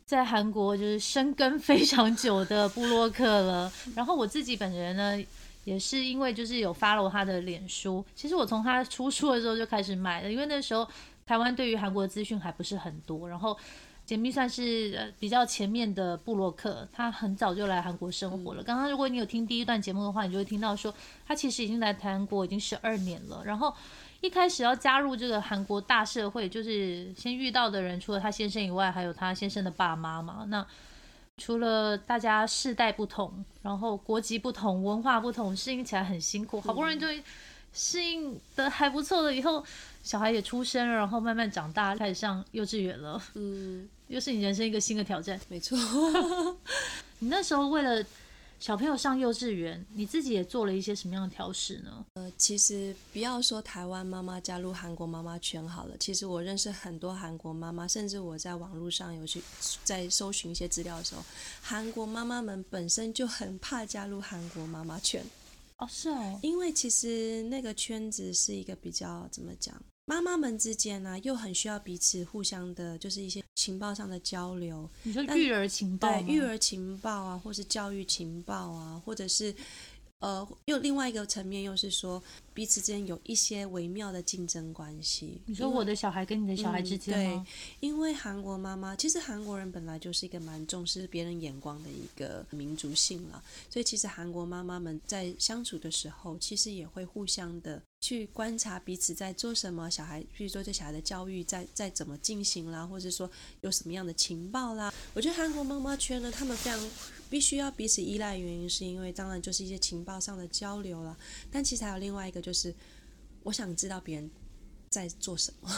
[0.09, 5.23] 在韩国就是生根非常久的布洛克了，然后我自己本人呢，
[5.65, 10.89] 也是因为就是有 follow 他的脸书，其实我从他出书的时候就开始买了，因为那时候
[11.27, 13.55] 台湾对于韩国的资讯还不是很多，然后
[14.07, 18.63] 简密算是呃比较前面的布洛克，他很早就来韩国生活了。
[18.63, 20.95] 刚刚如果你有听第一段节目的话，你就会听到说
[21.27, 23.75] 他其实已经来韩国已经十二年了，然后。
[24.21, 30.45] 一开始要加入这个韩国大社会，就是先遇到的人，除了他先生以外，还有他先生的爸妈嘛。
[30.49, 30.67] 那
[31.37, 36.61] 除了大家世代不同，然后国籍不同，文化不同，适应起来很辛苦。
[36.61, 37.07] 好不容易就
[37.73, 39.65] 适应的还不错了，以后
[40.03, 43.23] 小孩也出生了，然后慢慢长大，开始上幼稚园了。
[43.35, 45.41] 嗯，又是你人生一个新的挑战。
[45.49, 45.79] 没错，
[47.21, 48.05] 你那时候为了。
[48.61, 52.05] 小朋友上幼稚园，你自己也做了一些什么样的调试呢？
[52.15, 59.41] 呃，其实不要说台湾妈妈加入韩国妈妈圈好了，其实我认识很多韩国妈妈，甚至我在网络上有去
[59.85, 61.23] 在搜寻一些资料的时候，
[61.63, 65.25] 韩国妈妈们本身就很怕加入韩国妈妈圈。
[65.77, 79.55] 哦，是哦，因为其实那个圈子是一个比较怎么讲，妈妈们之间呢、又很需要彼此互相的，就是一些情报上的交流，你说育儿情报对育儿情报啊，或是教育情报啊，或者是
[80.21, 82.21] 呃，又另外一个层面又是说
[82.53, 85.41] 彼此之间有一些微妙的竞争关系。
[85.47, 87.43] 你说我的小孩跟你的小孩之间对？
[87.79, 104.93] 因为韩国妈妈，其实韩国人本来就是一个蛮重视别人眼光的一个民族性了，所以其实韩国妈妈们在相处的时候，其实也会互相的去观察彼此在做什么，小孩，比如说对小孩的教育在在怎么进行啦，或者说有什么样的情报啦。
[105.15, 106.91] 我觉得韩国妈妈圈呢，他们非常
[107.31, 111.17] 必须要彼此依赖，原因是因为当然就是一些情报上的交流啦，
[111.51, 112.75] 但其实还有另外一个就是，
[113.43, 114.31] 我想知道别人
[114.89, 115.71] 在做什么。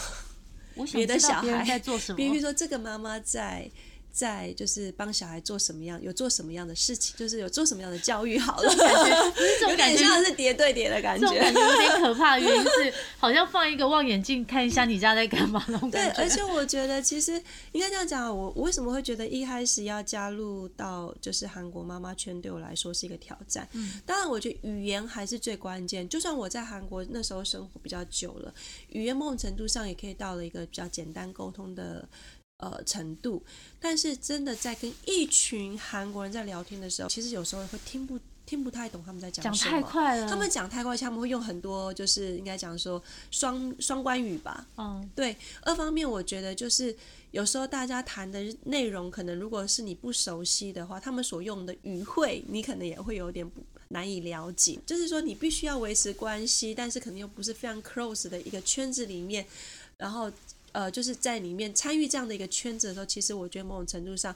[0.76, 2.16] 我想别的小知道别人孩在做什么。
[2.16, 3.68] 比如说这个妈妈在
[4.12, 11.60] 在就是帮小孩做什么样，有做什么样的事情，就是有做什么样的教育好了，感觉 有感觉点像是叠对叠的感这种感觉。
[11.60, 16.22] 觉有点可怕的，原因是 好像放一个望远镜看一下你家在干嘛那种对，感觉。
[16.22, 17.32] 而且我觉得其实
[17.72, 23.68] 应该这样讲，我我为什么会觉得一开始要加入到就是韩国妈妈圈，对我来说是一个挑战。
[23.72, 26.08] 嗯，当然我觉得语言还是最关键。
[26.08, 28.52] 就算我在韩国那时候生活比较久了，
[28.88, 32.08] 语言某种程度上也可以到了一个比较简单沟通的。
[32.60, 33.42] 呃，程度，
[33.80, 39.70] 但是真的在跟一群韩国人在聊天的时候，其实有时候会听不听不太懂他们在讲讲什么。
[39.70, 44.66] 讲太快了，他们讲太快，他们会用很多，就是应该讲说双双关语吧。
[44.76, 46.94] 嗯，对，二方面我觉得就是
[47.30, 54.78] 有时候大家谈的内容，可能如果是你不熟悉的话，他们所用的语汇，你可能也会有点不难以了解。
[54.84, 59.46] 就是说，你必须要维持关系，但是可能又不是非常 close 的一个圈子里面，
[59.96, 60.30] 然后
[60.72, 64.34] 呃，就是在里面参与这样的一个圈子的时候，其实我觉得某种程度上，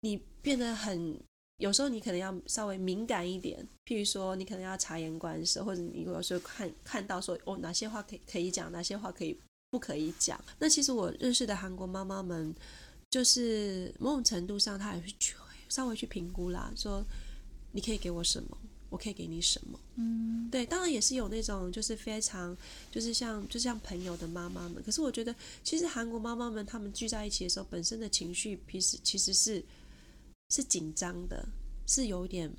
[0.00, 1.18] 你变得很。
[1.58, 10.42] 有时候你可能要稍微敏感一点，譬如说你可能要察言观色，或者你有时候看看到说哦哪些话可以可以讲，哪些话可以不可以讲。
[10.58, 12.54] 那其实我认识的韩国妈妈们，
[13.10, 15.34] 就是某种程度上，她也会去
[15.68, 17.04] 稍微去评估啦，说
[17.72, 18.56] 你可以给我什么，
[18.90, 19.80] 我可以给你什么。
[19.96, 22.56] 嗯，对，当然也是有那种就是非常
[22.90, 24.82] 就是像就像朋友的妈妈们。
[24.82, 29.64] 可是我觉得，其实韩国妈妈们她们聚在一起的时候，本身的情绪其实其实是
[30.50, 31.48] 是紧张的，
[31.86, 32.52] 是有点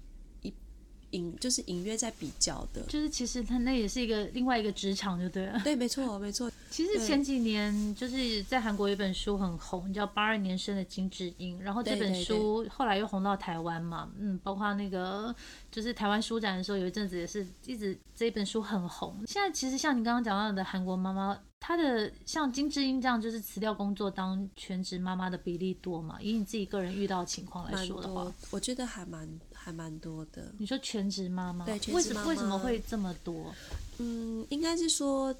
[1.11, 2.81] 隐隐就是隐约在比较的。
[2.89, 5.61] 就是其实他那也是一个另外一个职场，就对了。
[5.63, 6.51] 对，没错，没错。
[6.71, 15.35] 其实前几年就是在韩国有一本书很红，叫《八二年生的金智英》，然后这本书后来又红到台湾嘛，嗯，包括那个
[15.69, 19.15] 就是台湾书展的时候，有一阵子也是一直这一本书很红。
[19.27, 26.19] 现在其实像你刚刚讲到的韩国妈妈，她的像金智英这样，就是辞掉工作当全职妈妈的比例多嘛？
[26.19, 30.51] 以你自己个人遇到的情况来说的话，，我觉得还蛮还蛮多的。
[30.57, 33.53] 你说全职妈妈，对全为什么职妈妈为什么会这么多？
[33.99, 35.33] 嗯，应该是说，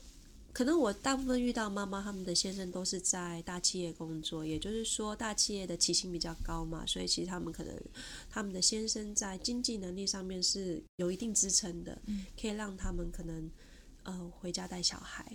[0.53, 7.75] 可能我大部分遇到妈妈，他们的先生都是在大企业工作，也就是说大企业的起薪比较高嘛，所以其实他们可能
[8.29, 11.97] 他们的先生在经济能力上面是有一定支撑的，
[12.39, 13.49] 可以让他们可能
[14.03, 15.25] 呃回家带小孩。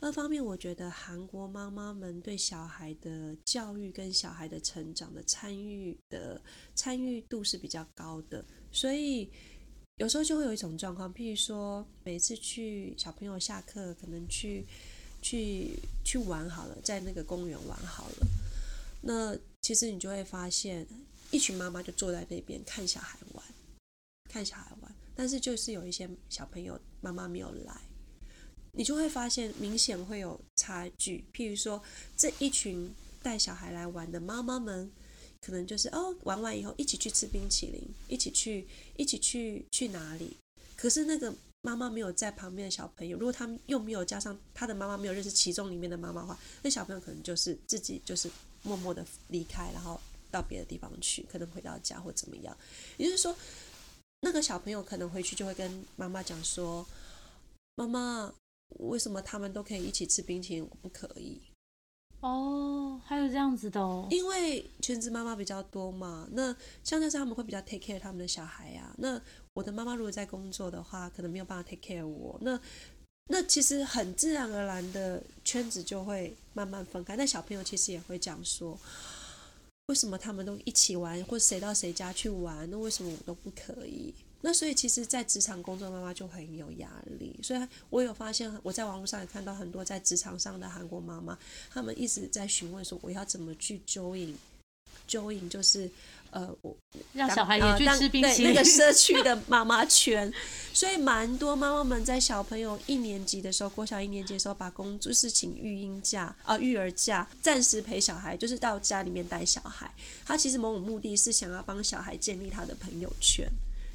[0.00, 6.40] 二方面，我觉得韩国妈妈们对小孩的教育跟小孩的成长的参与的
[6.74, 9.30] 参与度是比较高的，所以
[9.96, 14.64] 有时候就会有一种状况，譬如说每次去小朋友下课，可能去
[15.20, 18.26] 去去玩好了，在那个公园玩好了，
[19.02, 20.86] 那其实你就会发现，
[21.30, 23.44] 一群妈妈就坐在那边看小孩玩，
[24.30, 27.78] 看小孩玩，但是就是有一些小朋友妈妈没有来。
[28.72, 31.24] 你就会发现明显会有差距。
[31.32, 31.82] 譬如说，
[32.16, 34.90] 这一群带小孩来玩的妈妈们，
[35.40, 40.36] 可能就是哦，玩完以后一起去吃冰淇淋，一起去一起去去哪里？
[40.76, 48.30] 可是那个妈妈没有在旁边的小朋友，如果他们又没有加上他的妈妈没有认识其中里面的妈妈的话，那小朋友可能就是自己就是
[48.62, 52.56] 默默的离开，然后到别的地方去，可能回到家或怎么样。
[52.96, 53.36] 也就是说，
[54.20, 56.86] 那个小朋友可能回去就会跟妈妈讲说
[57.76, 58.32] ：“妈妈。”
[58.78, 61.40] 为什么他们都可以一起吃冰淇淋，我不可以？
[62.20, 64.06] 哦，还有这样子的哦。
[64.10, 66.54] 因为全职妈妈比较多嘛，那
[66.84, 68.94] 相对是他们会比较 take care 他们的小孩呀、啊。
[68.98, 69.20] 那
[69.54, 72.38] 我的妈妈如果在工作的话，可能没有办法 take care 我。
[72.42, 72.60] 那
[73.28, 77.16] 那其实很自然而然的圈子就会慢慢分开。
[77.16, 78.78] 那小朋友其实也会讲说，
[79.86, 84.14] 为什么他们都一起玩，或者谁到谁家去玩，那为什么我都不可以？
[84.42, 87.38] 那所以其实，在职场工作的妈妈就很有压力。
[87.42, 91.38] 所以我有发现，我在网络上也看到很多在职场上的韩国妈妈，
[91.70, 95.90] 他们一直在询问说，我要怎么去 join，join 就是
[96.30, 96.74] 呃，我
[97.12, 98.52] 让小孩也去吃冰淇淋。
[98.52, 100.32] 对那个社区的 妈妈圈，
[100.72, 109.92] 所以蛮多妈妈们在小朋友一年级的时候，国小一年级的时候，把工就是请育婴假啊、育儿假，暂时陪小孩，就是到家里面带小孩。
[110.24, 113.44] 他其实某种目的是想要帮小孩建立他的朋友圈，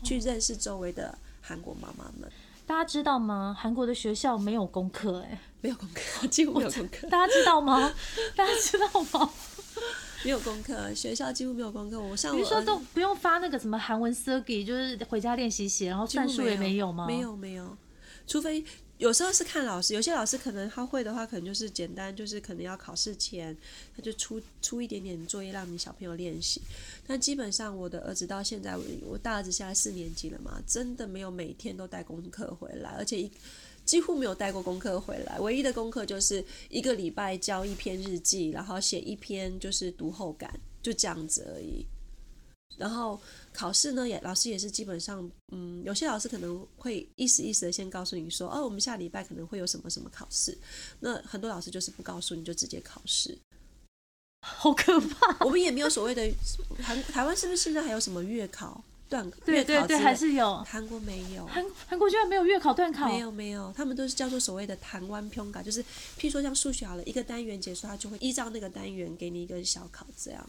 [0.04, 2.30] 去认识周围的韩国妈妈们。
[2.68, 3.56] 大家知道吗？
[3.58, 7.94] 韩国的学校没有功课，哎，没有功课， 几乎没有功课， 大家知道吗？
[8.36, 9.32] 大家知道吗？
[10.24, 12.02] 没有功课，学校几乎没有功课。
[12.02, 17.06] 我上比如说都不用发那个什么韩文 s e r g i 就是回家练习写，然后算术也没有吗？
[17.06, 17.78] 没有没有，
[18.26, 18.66] 除非
[18.98, 23.56] 有时候是看老师，有些老师可能他会的话，可能就是简单，就是可能要考试前
[23.96, 26.60] 他就出出一点点作业让你小朋友练习。
[27.08, 33.32] 但基本上我的儿子到现在，我我大儿子现在四年级了嘛，真的没有每天都带功课回来，而且一。
[33.86, 41.86] 几乎没有带过功课回来，唯一的功课就是一个礼拜交一篇日记，然后写一篇就是读后感，就这样子而已。
[42.80, 43.22] 然后
[43.54, 50.58] 考试呢，也老师也是基本上，嗯，有些老师可能会意思意思的先告诉你说，哦，我们下礼拜可能会有什么什么考试。
[51.00, 53.38] 那很多老师就是不告诉你就直接考试。
[54.46, 55.38] 好可怕。
[55.46, 56.32] 我们也没有所谓的
[56.82, 60.58] 韩台湾是不是现在还有什么月考、段对对对，月考还是有。
[60.64, 61.46] 韩国没有。
[61.48, 70.48] 韩韩国居然没有月考段考，没有没有，他们都是叫做所谓的台湾평 가， 就是譬如说像数学好了，一个单元结束，他就会依照那个单元给你一个小考这样。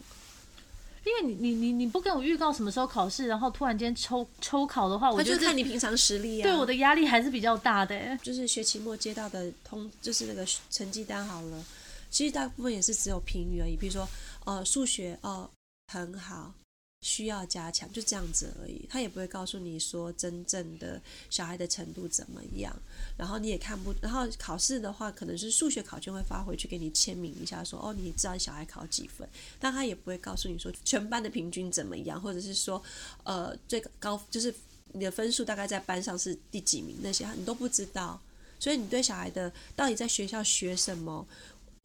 [1.05, 6.43] 因为你你你你不跟我预告什么时候考试，然后突然间抽抽考的话，我就觉得看你平常实力啊。
[6.43, 8.19] 对我的压力还是比较大的欸。
[8.21, 11.63] 就是学期末接到的通，就是那个成绩单好了，
[12.09, 13.75] 其实大部分也是只有评语而已。
[13.75, 14.07] 比如说，
[14.45, 15.49] 呃，数学哦
[15.91, 16.53] 很好，
[17.01, 18.85] 需要加强，就这样子而已。
[18.89, 22.75] 他也不会告诉你说真正的小孩的程度怎么样，
[23.17, 29.27] 然后你也看不，然后考试的话，可能是数学考卷会发回去给你签名一下说哦，你知道小孩考几分，
[29.59, 32.81] 但他也不会告诉你说全班的平均怎么样，或者是说
[33.23, 34.53] 呃最高就是
[34.93, 38.19] 你的分数大概在班上是第几名，那些你都不知道。
[38.59, 41.23] 所以你对小孩的到底在学校学什么，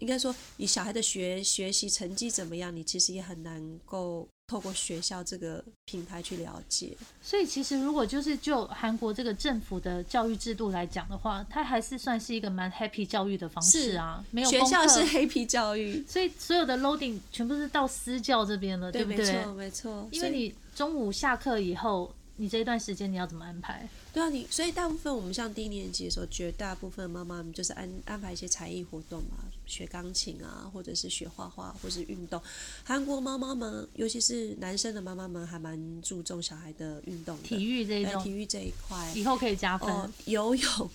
[0.02, 6.96] 应该说你小孩的学学习成绩怎么样，你其实也很难够透过学校这个平台去了解。
[7.22, 19.42] 所以其实如果就是就韩国这个政府的教育制度来讲的话，它还是算是一个蛮 happy 教育的方式啊，没有学校是 happy 教育，所以所有的 loading 全部是到私教这边了，对不没对？
[19.44, 20.08] 错没错。
[20.10, 23.88] 因为你中午下课以后，你这一段时间你要怎么安排？
[24.12, 32.40] 对啊，你所以大部分我们像低年级的时候，绝大部分妈妈们就是安安排一些才艺活动嘛，学钢琴啊，或者是学画画，或是运动。
[32.84, 39.12] 韩国妈妈们，尤其是男生的妈妈们，还蛮注重小孩的运动的，体育这一种呃体育这一块。
[39.14, 39.88] 以后可以加分。
[39.88, 40.90] 哦，游泳、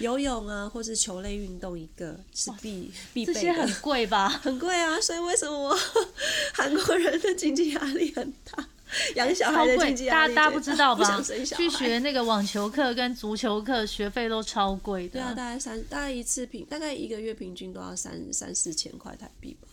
[0.00, 4.28] 游泳啊，或是球类运动，一个是必必备这些很，贵吧？
[4.42, 5.00] 很贵啊。
[5.00, 5.76] 所以为什么
[6.54, 8.68] 韩国人的经济压力很大？
[9.16, 15.12] 养小孩的经济，压力大家大家不知道吧去孩学那个网球课跟足球课，学费都超贵的。
[15.14, 19.68] 对啊，大概三，大概一次平，大概一个月平均都要三三四千块台币吧。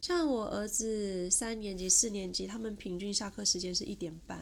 [0.00, 4.38] 像我儿子三年级、四年级，他们平均下课时间是一点半，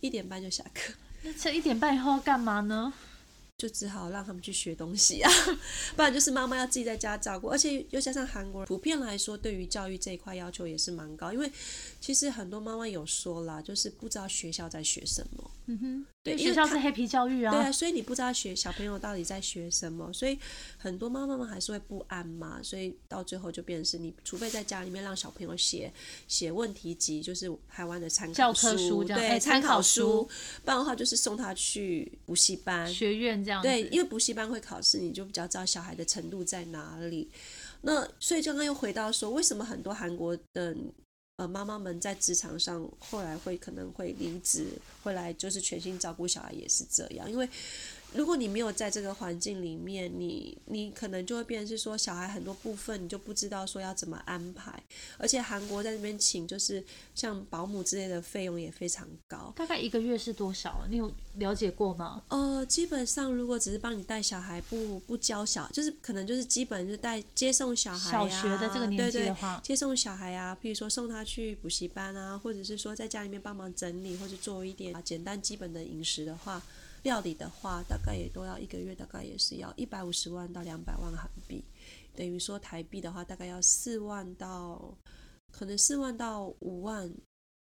[0.00, 0.92] 一点半就下课，
[1.22, 2.92] 那这一点半以后要干嘛呢？
[3.62, 5.30] 就只好让他们去学东西啊，
[5.94, 11.48] 不然就是妈妈要自己在家照顾，而且又加上韩国人普遍来说对于教育这一块要求也是蛮高，因为
[12.00, 15.48] 其实很多妈妈有说啦，就是不知道学校在学什么。
[15.66, 17.52] 嗯哼，对，学校是黑皮教育啊。
[17.52, 20.38] 对啊，所以你不知道学小朋友到底在学什么，所以
[20.76, 25.92] 很多妈妈们还是会不安嘛，所以到最后就变成是你，除非在家里面让小朋友写
[26.26, 30.24] 写问题集，就是台湾的参考教科书这样对，哎参考书，
[30.64, 33.62] 不然的话就是送他去补习班，学院这样。
[33.62, 37.30] 对，因为补习班会考试，你就比较知道小孩的程度在哪里。
[37.82, 40.76] 那所以刚刚又回到说，为什么很多韩国的
[41.36, 44.66] 呃妈妈们在职场上后来会可能会离职，
[45.02, 47.48] 会来就是全心照顾小孩，也是这样，因为。
[48.14, 54.82] 如果你没有在这个环境里面，你你可能就会变成是说，小孩很多部分你就不知道说要怎么安排，
[55.18, 56.84] 而且韩国在那边请就是
[57.14, 59.52] 像保姆之类的费用也非常高。
[59.56, 60.84] 大概一个月是多少？
[60.90, 62.22] 你有了解过吗？
[62.28, 69.32] 呃，基本上如果只是帮你带小孩，不不教小，就是可能就是基本就是带接送小孩、啊、小学的这个年纪
[69.62, 76.62] 接送小孩啊，譬如说送他去补习班啊，或者是说在家里面帮忙整理或者做一点啊简单基本的饮食的话，
[77.02, 81.62] 料理的话，大概也都要一个月，大概也是要一百五十万到两百万韩币，
[82.14, 84.96] 等于说台币的话，大概要四万到
[85.50, 87.12] 可能四万到五万、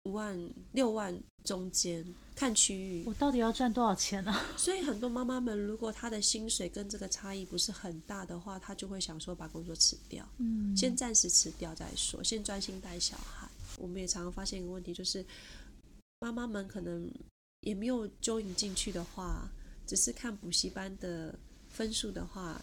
[0.03, 0.37] 五万、
[0.71, 2.05] 六万中间，
[2.35, 3.03] 看区域。
[3.05, 4.45] 我到底要赚多少钱啊？
[4.55, 13.49] 所以很多妈妈们，如果她的薪水跟这个差异不是很大的话，她就会想说把工作辞掉，嗯，先暂时辞掉再说，先专心带小孩。
[13.79, 15.25] 我们也常常发现一个问题，就是
[16.19, 17.09] 妈妈们可能
[17.63, 19.49] 也没有 join 进去的话，
[19.87, 21.33] 只是看补习班的
[21.69, 22.61] 分数的话，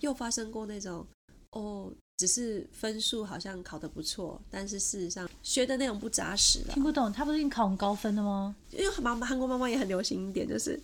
[0.00, 1.06] 又发生过那种
[1.50, 6.82] 哦，只是分数好像考得不错，但是事实上学的内容不扎实了听。
[6.82, 8.56] 不懂，他不是已经考很高分了吗？
[8.70, 10.80] 因为妈妈韩国妈妈也很流行一点，就是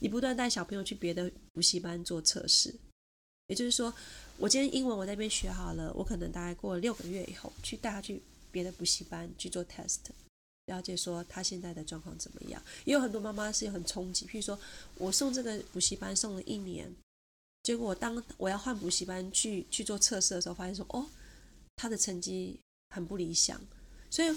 [0.00, 2.74] 你不断带小朋友去别的补习班做测试，
[3.46, 3.92] 也就是说，
[4.38, 9.98] 我今天英文我在那边学好了，我可能大概过了六个月以后，去带他去别的补习班去做 test，
[10.66, 12.62] 了解说他现在的状况怎么样。
[12.84, 14.58] 也有很多妈妈是很冲击，譬如说
[14.96, 16.94] 我送这个补习班送了一年，
[17.62, 21.06] 结果当我要换补习班去去做测试的时候，发现说哦，
[21.76, 22.58] 他的成绩
[22.90, 23.60] 很不理想，
[24.10, 24.36] 所以。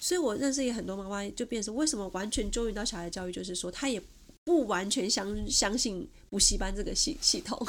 [0.00, 3.98] 所以我认识也很多妈妈，就变成为什么完全周于到小孩教育，就是说他也
[4.44, 7.66] 不完全相相信补习班这个系系统。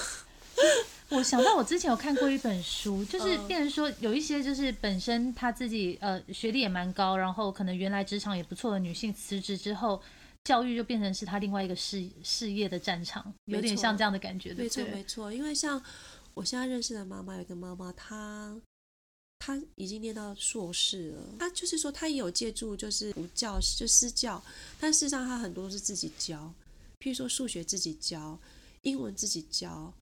[1.10, 3.48] 我想到我之前有看过一本书，就是嗯。
[3.48, 10.02] 变成说有一些就是本身她自己呃学历也蛮高，然后可能原来职场也不错的女性辞职之后，
[10.44, 14.84] 教育就变成是她另外一个事事业的战场，有点像这样的感觉，对没错？
[14.86, 15.82] 没错，因为像
[16.34, 18.60] 我现在认识的妈妈，有一个妈妈，她
[19.40, 24.44] 她已经念到硕士了，她就是说她也有借助就是补教就私教，
[24.80, 26.52] 但事实上她很多是自己教，
[27.00, 28.40] 譬如说数学自己教，
[28.82, 29.94] 英文自己教，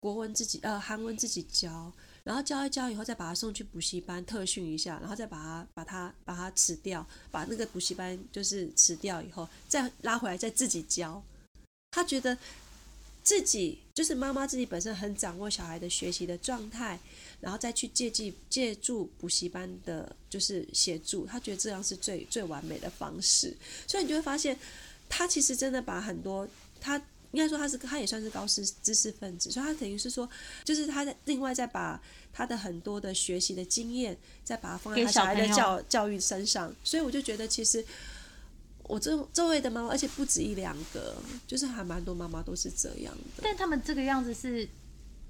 [0.00, 1.92] 国文自己呃韩文自己教。
[2.24, 11.22] 然后教一教以后，再把他送去补习班特训一下，然后再把他把他把他辞掉，把那个补习班就是辞掉以后，再拉回来再自己教。
[11.92, 12.36] 他觉得
[13.22, 16.98] 自己就是妈妈自己本身很掌握小孩的学习的状态，
[17.40, 23.56] 然后再去借记借助补习班的，就是协助，他觉得这样是最最完美的方式。
[23.86, 24.58] 所以你就会发现，
[25.08, 26.48] 他其实真的把很多
[26.80, 27.00] 他。
[27.36, 30.26] 应该说他是他也算是高知知识分子，所以他等于是说，
[30.64, 32.00] 就是他在另外再把
[32.32, 37.84] 他的很多的学习的经验，再把它放在他小孩的教教育身上，所以我就觉得其实
[38.84, 41.14] 我这周围的妈妈，而且不止一两个，
[41.46, 43.42] 就是还蛮多妈妈都是这样的。
[43.42, 44.66] 但他们这个样子是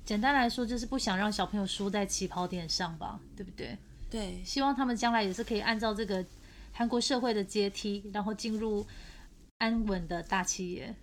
[0.04, 3.76] 简单来说，就是不想让小朋友输在起跑点上吧，对不对？
[4.08, 6.24] 对，希望他们将来也是可以按照这个
[6.70, 8.86] 韩国社会的阶梯，然后进入
[9.58, 10.94] 安稳的大企业。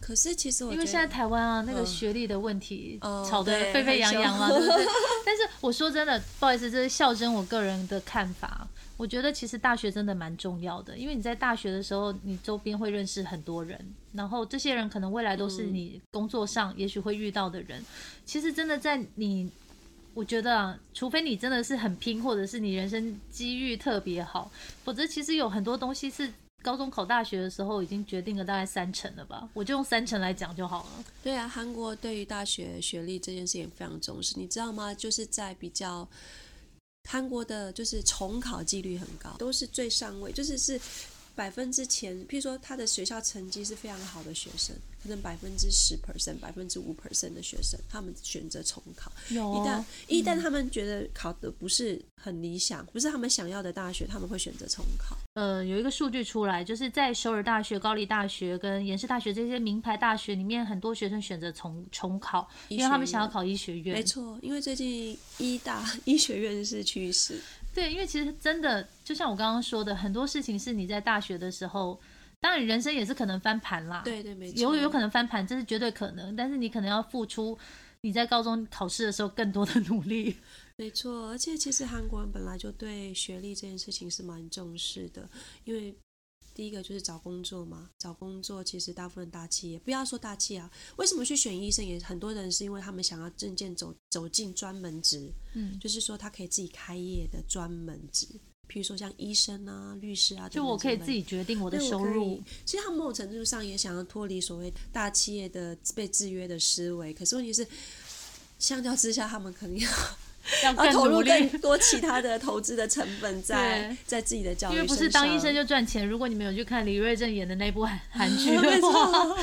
[0.00, 4.86] 可是其实我因为现在台湾啊，那个嗯学历的问题哦吵得沸沸扬扬嘛，对不对？
[5.26, 8.66] 但是我说真的，不好意思，这是笑真我个人的看法。
[8.96, 13.78] 我觉得其实大学真的蛮重要的，因为你在大学的时候，你周边会认识很多人，
[14.12, 17.84] 然后这些人可能未来都是你工作上也许会遇到的人。
[18.24, 19.48] 其实真的在你，
[20.14, 24.50] 我觉得啊，除非你真的是很拼，或者是你人生机遇特别好，
[24.84, 26.32] 否则其实有很多东西是
[26.62, 31.04] 高中考大学的时候已经决定了大概三成了吧，我就用三成来讲就好了。
[31.22, 34.92] 对啊，韩国对于大学学历这件事情非常重视，你知道吗？
[34.92, 36.06] 就是在比较
[37.08, 40.78] 韩国的，就是重考几率很高，都是最上位，就是是
[41.34, 49.10] 百分之前，譬如说他的学校成绩是非常好的学生，可能百分之十 percent、百分之五 percent 的学生，他们选择重考。
[49.28, 55.16] 有一旦哦一旦他们觉得考的不是很理想，不是他们想要的大学，他们会选择重考。
[55.34, 63.94] 呃，有一个数据出来，就是在首尔大学、高丽大学跟延世大学这些名牌大学里面，很多学生选择重重考，因为他们想要考医学院。
[63.94, 67.40] 没错，因为最近医大 医学院是趋势。
[67.72, 72.00] 对，因为其实真的就像我刚刚说的，很多事情是你在大学的时候，
[72.40, 74.02] 当然人生也是可能翻盘啦。
[74.04, 74.60] 对对，没错。
[74.62, 77.58] 有有可能翻盘，这是绝对可能，但是你可能要付出
[78.00, 80.36] 你在高中考试的时候更多的努力。
[80.76, 85.28] 没错，而且其实韩国人本来就对学历这件事情是蛮重视的，
[85.64, 85.92] 因为
[86.54, 98.28] 第一个就是找工作嘛，找工作其实大部分大企业，不要说大企业啊，为什么去选医生也很多人是因为他们想要证件走走进专门职，嗯，就是说他可以自己开业的专门职，
[98.70, 101.18] 譬如说像医生啊、律师啊，就我可以自己。
[101.18, 102.40] 己决定我的收入。
[102.64, 107.66] 其实他某种程度上也想要脱离所谓大企业的被制约的思维，可是问题是，
[108.56, 109.90] 相较之下，他们可能要
[110.64, 116.08] 要要投入更多其他的投资的成本在在自己的教育因为不是当医生就赚钱。
[116.08, 119.36] 如果你们有去看李瑞正演的那部韩 韩剧的话，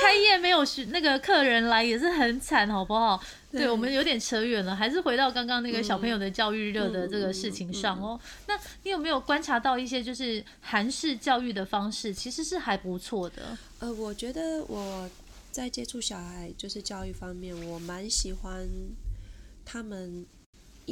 [0.00, 3.20] 开业没有学那个客人来也是很惨，好不好？
[3.50, 8.18] 对我们有点扯远了，还是回到刚刚那个小朋友的教育热的这个事情上哦。
[8.46, 13.58] 那你有没有观察到一些就是韩式教育的方式，其实是还不错的？
[13.80, 15.10] 呃，我觉得我
[15.50, 18.66] 在接触小孩就是教育方面，我蛮喜欢
[19.66, 20.24] 他们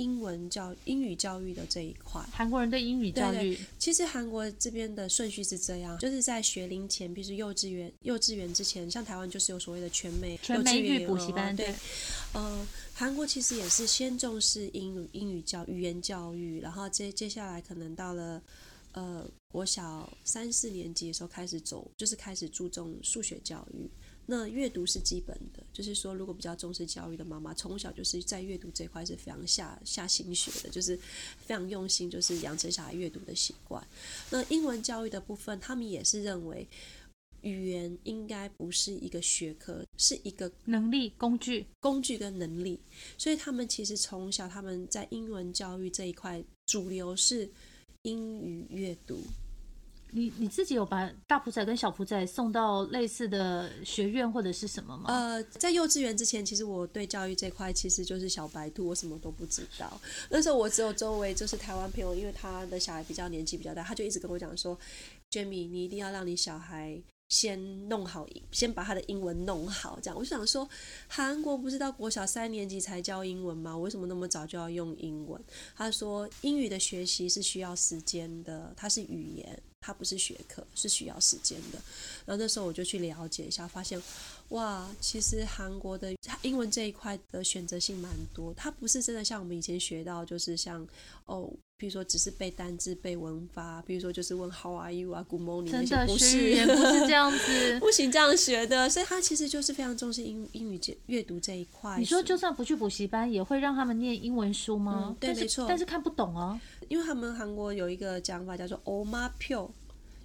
[0.00, 2.22] 英文教英语教育的这一块。
[2.32, 11.74] 韩国人对英语教育，其实韩国这边的顺序是这样，就是在学龄前，比如幼稚园、幼稚园之前，像台湾就是有所谓的全美全美语幼稚园补习班，对对，，
[12.32, 18.42] 呃，韩国其实也是先重视英语英语教语言教育，然后接接下来可能到了
[18.92, 23.88] 呃国小三四年级的时候开始走，就是开始注重数学教育。
[24.32, 30.96] 那阅读是基本的，就是说，如果比较重视教育的妈妈，从小就是在阅读这块是非常下下心血的，就是
[31.44, 33.84] 非常用心，就是养成小孩阅读的习惯。
[34.30, 36.64] 那英文教育的部分，他们也是认为
[37.40, 42.78] 语言应该不是一个学科，是一个能力工具，工具跟能力，
[43.18, 47.50] 所以他们其实从小他们在英文教育这一块主流是
[48.02, 49.20] 英语阅读。
[50.12, 55.04] 你你自己有把大埔仔跟小埔仔送到类似的学院或者是什么吗？
[55.08, 60.00] 呃，在幼稚园之前，其实我对教育这块其实就是小白兔，我什么都不知道。
[60.28, 64.78] 那时候我只有周围就是台湾朋友，因为他的小孩比较年纪比较大，他就一直跟我讲说
[65.30, 67.02] ，Jamie，你一定要让你小孩。
[67.30, 70.68] 先弄好，先把他的英文弄好，这样我就想说，
[71.06, 73.78] 韩国不是到国小三年级才教英文吗？
[73.78, 75.40] 为什么那么早就要用英文？
[75.76, 81.78] 他说，英语的学习是需要时间的，它是语言，它不是学科，是需要时间的。
[82.26, 84.00] 然后那时候我就去了解一下，发现
[84.50, 90.86] 哇，其实韩国的英文这一块的选择性蛮多，它不是真的像我们以前学到，就是像
[91.26, 91.50] 哦，
[91.80, 97.80] 比如说只是背单字、背文法，比如说就是问 How are you 啊，Good morning 那些不学语言不是这样子。
[97.80, 101.96] 不行这样学的，所以他其实就是非常重视英英语这阅读这一块。
[101.98, 105.16] 你说就算不去补习班，也会让他们念英文书吗？
[105.18, 106.60] 对没错但是看不懂啊。
[106.88, 109.70] 因为他们韩国有一个讲法叫做“欧妈票”，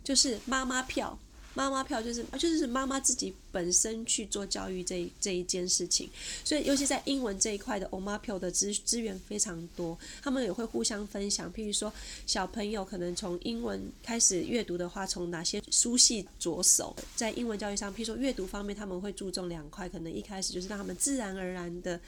[0.04, 1.18] 就是妈妈票。
[1.56, 6.10] 妈妈票就是就是妈妈自己本身去做教育这这一件事情，
[6.44, 11.52] 所以尤其在英文这一块的欧妈票的资资源非常多，他们也会互相分享。
[11.54, 11.92] 譬如说，
[12.28, 16.96] 小朋友可能从英文开始阅读的话，从哪些书系着手？
[17.16, 22.00] 在英文教育上，譬如说阅读方面，他们会注重两块，可能一开始就是让他们自然而然的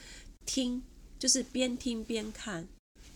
[0.45, 0.83] 听，
[1.17, 2.67] 就是边听边看。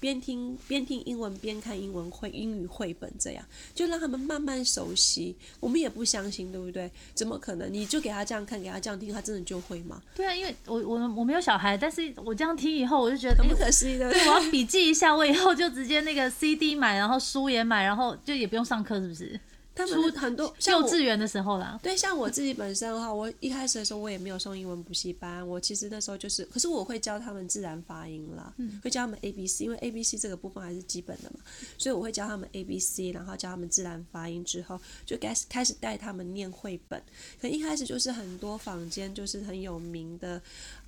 [0.01, 5.35] 边听边听英文边看英文绘英语绘本，这样就让他们慢慢熟悉。
[5.59, 6.91] 我们也不相信，对不对？
[7.13, 7.71] 怎么可能？
[7.71, 10.01] 你就给他这样看，给他这样听，他真的就会吗？
[10.15, 14.07] 对啊，因为我我我没有小孩，但是我这样听以后，我就觉得，很不哎可思议，对？
[14.07, 19.39] 我要笔记一下，我以后就直接那个 CD 买，然后书也买，然后就也不用上课，是不是？
[19.73, 31.39] 他们很多像幼稚园的时候啦，对，像我自己本身的话，我一开始的时候我也没有送英文补习班，我其实那时候就是，可是我会教他们自然发音啦，嗯会教他们 A B C，因为 A B C 这个部分还是基本的嘛，
[31.77, 37.01] 所以我会教他们 A B C，然后教他们自然发音之后，就开始开始带他们念绘本。
[37.41, 40.41] 可一开始就是很多坊间就是很有名的，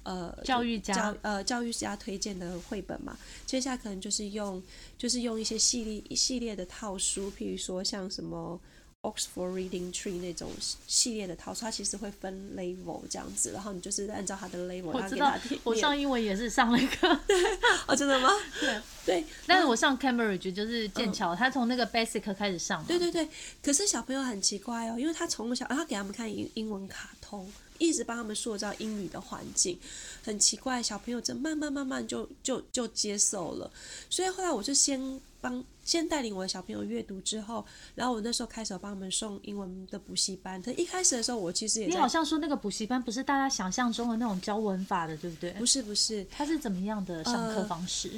[0.03, 4.61] 呃，教育家教呃教育家推荐的绘本嘛，接下来可能就是用
[4.97, 8.59] 就是用一些系列一系列的套书，譬如说像什么。
[9.03, 10.49] Oxford Reading Tree 那种
[10.87, 15.59] 系列的套书，它其实会分 level 这样子，然后你就是按照它的 level，然后我知道给它听。
[15.63, 17.19] 我上英文也是上了一个，
[17.85, 18.29] 哦，真的吗？
[18.59, 22.83] 对对，但是我上 Cambridge 就是剑桥，他从那个 basic 开始上。
[22.85, 23.27] 对对对，
[23.61, 29.77] 可是小朋友很奇怪哦，因为他从小，他给他们看英英文卡通，一直帮他们塑造英语的环境，
[30.23, 33.69] 很奇怪，小朋友这慢慢慢慢就就就接受了，
[34.09, 45.51] 所以后来我就先帮先带领我的小朋友阅读之后，然后我那时候开始帮他们送英文的补习班，可一开始的时候我其实也你好像说那个补习班不是大家想象中的那种教文法的，对不对？
[45.51, 48.17] 不是不是，他是怎么样的上课呃方式？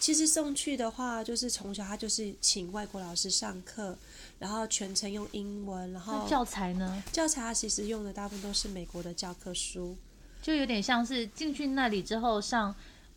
[0.00, 3.96] 其实送去的话，就是从小他就是请外国老师上课，
[4.40, 9.96] 然后全程用英文，然后教材呢，教材他其实用的大部分都是美国的教科书。
[10.42, 12.74] 就有点像是进去那里之后上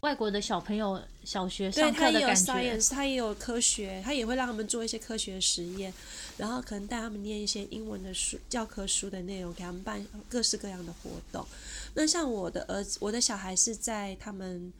[0.07, 2.53] 外国的小朋友小学对，上他也有课的感觉。
[2.53, 5.93] science，他也有科学，他也会让他们做一些科学实验，
[6.37, 11.45] 然后可能带他们念一些英文的书、教科书的内容，给他们办各式各样的活动。
[11.93, 14.71] 那像我的儿子，我的小孩是在他们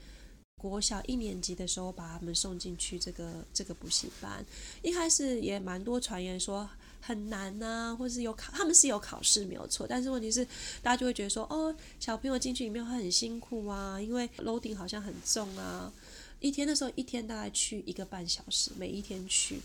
[0.56, 4.46] 国小一年级的时候把他们送进去这个这个补习班，
[4.82, 6.70] 一开始也蛮多传言说。
[7.08, 10.46] 很难呐、或是有考，他们是有考试没有错，但是问题是，
[10.82, 15.90] 大家就会觉得说，哦，小朋友进去里面会很辛苦啊，因为 loading 好像很重啊，
[16.42, 19.62] 一天的时候一天大概去一个半小时，每一天去。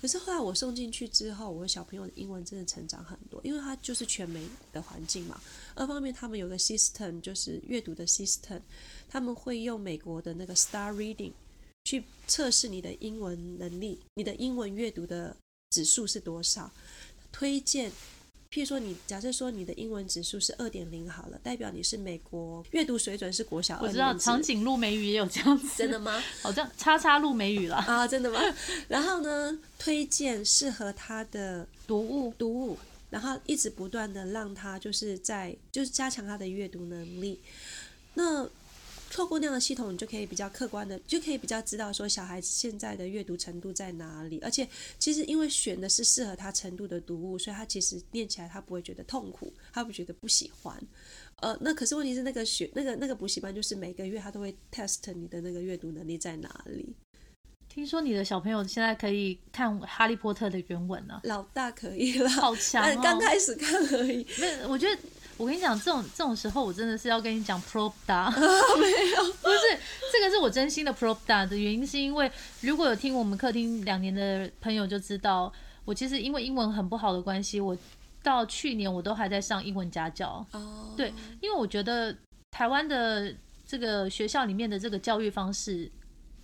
[0.00, 5.40] 可是后来我送进去之后，我的小朋友的英文真的成长很多，因为他就是全美的环境嘛。
[5.74, 8.60] 二方面，他们有个 system 就是阅读的 system，
[9.08, 11.32] 他们会用美国的那个 Star Reading
[11.84, 15.34] 去测试你的英文能力，你的英文阅读的
[15.74, 16.70] 指数是多少，
[17.32, 17.90] 推荐
[18.48, 26.22] 譬如说你假设说你的英文指数是二点零好了，代表你是美国阅读水准是国小二我知道长颈鹿美语也有这样子，真的吗？
[26.40, 28.40] 好像叉叉鹿美语了，啊，真的吗？
[28.86, 32.78] 然后呢，推荐适合他的读物读物，
[33.10, 37.40] 然后一直不断的让他就是在就是加强他的阅读能力。
[38.14, 38.48] 那
[39.14, 44.40] 透过那样的系统，你就可以比较客观的，就可以比较知道说小孩子现在的阅读程度在哪里。
[44.40, 50.76] 而且其实因为选的是适合他程度的读物，所以他其实念起来他不会觉得痛苦，他不觉得不喜欢。
[51.36, 56.92] 呃，那可是问题是那个学那个那个补习班就是每个月他都会 test 你的那个阅读能力在哪里。
[57.68, 62.82] 听说你的小朋友现在可以看《哈利波特》的原文呢、老大可以了，好强！
[63.02, 64.24] 刚开始看而已。
[64.38, 64.96] 没有，我觉得
[65.36, 68.30] 我跟你讲，这种这种时候，我真的是要跟你讲 propda，
[68.78, 69.60] 没有，不是
[70.12, 72.30] 这个是我真心的 propda 的原因，是因为
[72.60, 75.52] 如果有听我们客厅两年的朋友就知道，
[75.84, 77.76] 我其实因为英文很不好的关系，我
[78.22, 82.14] 到去年我都还在上英文家教，哦，对，因为我觉得
[82.50, 83.34] 台湾的
[83.66, 85.90] 这个学校里面的这个教育方式，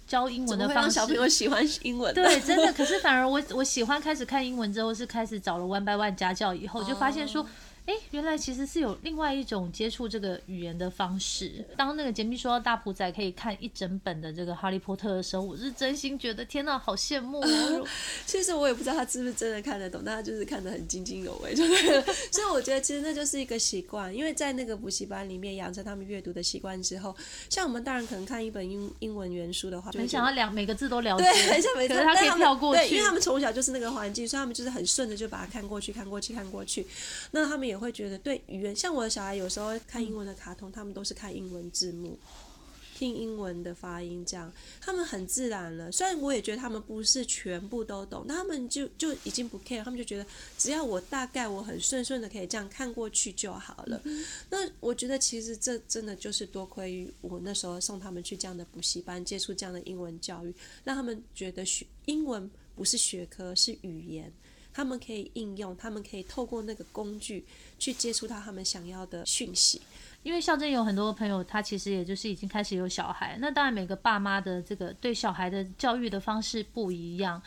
[0.06, 2.12] 教英文的方式，小朋友喜欢英文？
[2.16, 2.72] 对，真的。
[2.72, 7.46] 可是反而我我喜欢开始看英文之后，是开始找了 One by One 家教以后，就发现说，
[7.86, 11.64] 哎、原来其实是有另外一种接触这个语言的方式。
[11.76, 17.86] 当那个杰米说到大埔仔可以看一整本的这个哈利波特的时候，我是真心觉得天哪，好羡慕哦！
[18.26, 22.02] 其实我也不知道他是不是真的看得懂，但他就是看得很津津有味，就对了。
[22.30, 27.16] 所以我觉得其实那就是一个习惯，因为在那个补习班里面养成他们阅读的习惯之后，
[27.48, 36.86] 像我们大人可能看一本英英文原书的话，很想要两每个字都了解，对，很像没错，可是他可以跳过对，因为他们从小就是那个环境，所以他们就是很顺着就把它看过去，看过去，看过去。
[37.32, 42.18] 那他们也会觉得对语言，像我的小孩有时候看英文的卡通，他们都是看英文字幕。
[42.92, 45.90] 听英文的发音，这样他们很自然了。
[45.90, 50.26] 虽然我也觉得他们不是全部都懂，但他们就就已经不 care，他们就觉得
[50.58, 54.02] 只要我大概我很顺顺的可以这样看过去就好了。
[54.50, 60.54] 那我觉得其实这真的就是多亏于我那时候送他们去这样的补习班，接触这样的英文教育，
[60.84, 64.30] 让他们觉得学英文不是学科，是语言。
[64.72, 67.44] 他们可以应用，他们可以透过那个工具
[67.78, 69.80] 去接触到他们想要的讯息。
[70.22, 73.38] 因为校正有很多朋友，他其实也就是已经开始有小孩。
[73.40, 77.40] 那当然，每个爸妈的这个对小孩的教育的方式不一样。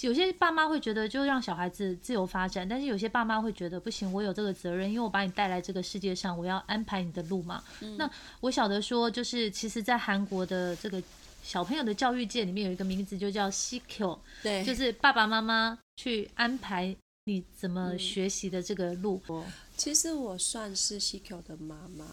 [0.00, 7.62] 有些爸妈会觉得就让小孩子自由发展，但是有些爸妈会觉得不行，我有这个责任，因为我把你带来这个世界上，我要安排你的路嘛。
[7.96, 11.00] 那我晓得说，就是其实，在韩国的这个
[11.44, 19.20] 小朋友的教育界里面有一个名字就叫 CQ，对就是爸爸妈妈去安排你怎么学习的这个路。
[19.76, 22.06] 其实我算是 CQ 的妈妈，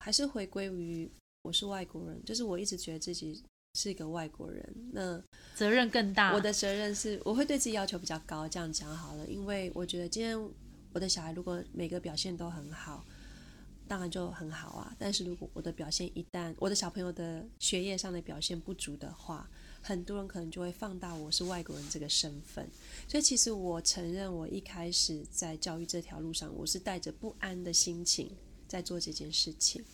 [0.00, 1.10] 还是回归于
[1.42, 3.42] 我是外国人，就是我一直觉得自己
[3.74, 4.74] 是一个外国人。
[4.92, 5.22] 那
[5.54, 6.34] 责任更大。
[6.34, 10.38] 我的责任是，我会对自己要求比较高，这样讲好了，因为我觉得今天
[10.92, 13.04] 我的小孩如果每个表现都很好，
[13.86, 14.94] 当然就很好啊。
[14.98, 19.48] 但是如果我的表现一旦我的小朋友的学业上的表现不足的话，
[19.82, 22.68] 很多人可能就会放大我是外国人这个身份。
[23.08, 28.30] 所以其实我承认，我一开始在教育这条路上，我是带着不安的心情
[28.66, 29.84] 在做这件事情。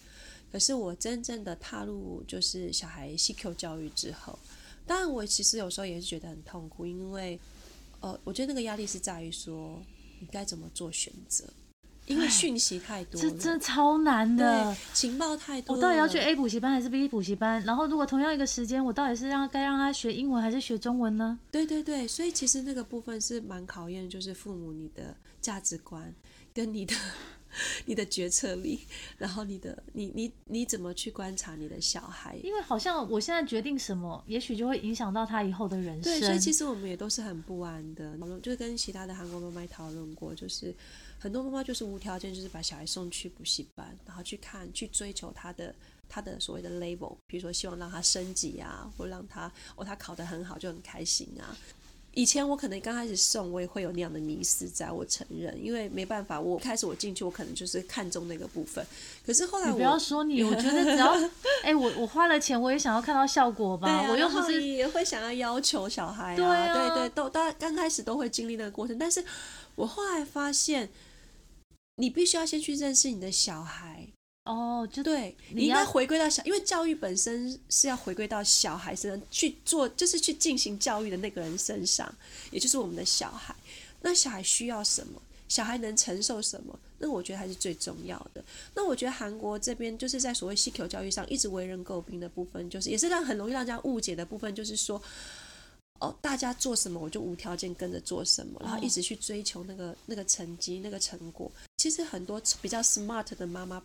[0.50, 4.38] 可是我真正的踏入就是小孩 CQ 教育之后，
[4.86, 7.40] 当然我其实有时候也是觉得很痛苦，因为
[8.00, 9.82] 呃，我觉得那个压力是在于说
[10.20, 11.44] 你该怎么做选择，
[12.06, 14.76] 因为讯息太多这，真的超难的。
[14.92, 17.62] 情报太多，我到底要去 A 补习班还是 B 补习班？
[17.64, 21.38] 然后如果同样一个时间，我到底是让该让他学英文还是学中文呢？
[21.50, 26.14] 对对对，所以其实那个部分是蛮考验，就是父母你的价值观
[26.52, 26.94] 跟你的
[27.86, 28.80] 你的决策力，
[29.16, 32.36] 然后你的你你你怎么去观察你的小孩。
[32.42, 36.04] 因为好像我现在决定什么，也许就会影响到他以后的人生。
[36.04, 38.16] 对，所以其实我们也都是很不安的。
[38.18, 40.74] 讨论就是跟其他的韩国妈妈讨论过，就是
[41.18, 45.74] 很多妈妈就是无条件就是把小孩送去补习班，然后去看去追求他的
[46.08, 51.56] 他的所谓的 label，比如说希望让他升级啊，或让他哦他考得很好就很开心啊。
[52.14, 58.84] 以前我可能刚开始送，我也会有那样的迷失，在我承认，因为没办法，我开始我进去，我可能就是看中那个部分。
[59.26, 61.12] 可是后来我你不要说你， 我觉得只要
[61.62, 63.88] 哎、我我花了钱，我也想要看到效果吧。
[63.88, 69.24] 啊，我又不是也会想要要求小孩啊，对啊对对，都大家刚开始都会经历那个过程，但是
[69.74, 70.90] 我后来发现，
[71.96, 74.08] 你必须要先去认识你的小孩，
[74.44, 82.14] 哦，就对你你应该回归到小，因为教育本身是要回归到小孩身上去做，就是去进行教育的那个人身上，
[82.50, 83.56] 也就是我们的小孩。
[84.02, 85.22] 那小孩需要什么？
[85.48, 86.78] 小孩能承受什么？
[86.98, 88.44] 那我觉得还是最重要的。
[88.74, 95.00] 那我觉得韩国这边就是在所谓西求教育上一直为人诟病的部分，就是也是让很容易让人家误解的部分，就是说，
[96.00, 101.50] 哦，大家做什么我就无条件跟着做什么，然后一直去追求那个那个成绩、那个成果。
[101.78, 103.82] 其实很多比较 smart 的妈妈。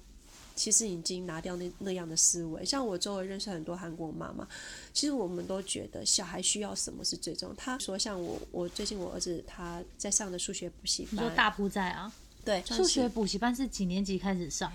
[0.60, 4.46] 其实已经拿掉那那样的思维，像我周围认识很多韩国妈妈，
[4.94, 7.56] 其实我们都觉得小孩需要什么是最重要。
[7.56, 12.12] 他说像我，我最近我儿子他在上的数学补习班，你说大埔在啊？
[12.44, 14.70] 对，数学补习班是几年级开始上？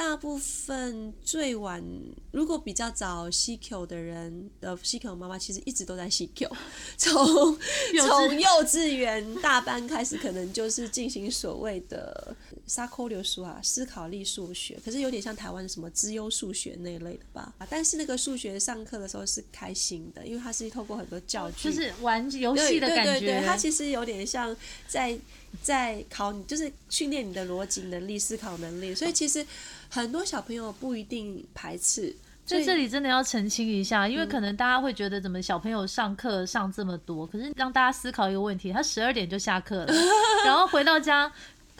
[0.00, 1.84] 大部分最晚，
[2.32, 6.50] 如果比较早 CQ 的人的 CQ 妈妈，其实一直都在 CQ，
[6.96, 12.34] 从从幼稚园大班开始，可能就是进行所谓的
[12.66, 17.52] 沙扣流数啊，思考力数学，可是有点像台湾的什么资优数学那一类的吧。
[17.68, 23.12] 但是那个数学上课的时候是开心的，因为它是透过很多教具，就是玩游戏的感觉。
[23.12, 24.56] 对对对，它其实有点像
[24.88, 25.18] 在
[25.62, 29.46] 在考你，就是训练你的逻辑能力、思考能力，所以其实。
[29.90, 32.14] 很多小朋友不一定排斥，
[32.46, 39.92] 在这里真的要澄清一下，因为可能大家会觉得怎么小朋友上课上这么多，可是让大家思考一个问题，他十二点就下课了，
[40.46, 41.30] 然后回到家。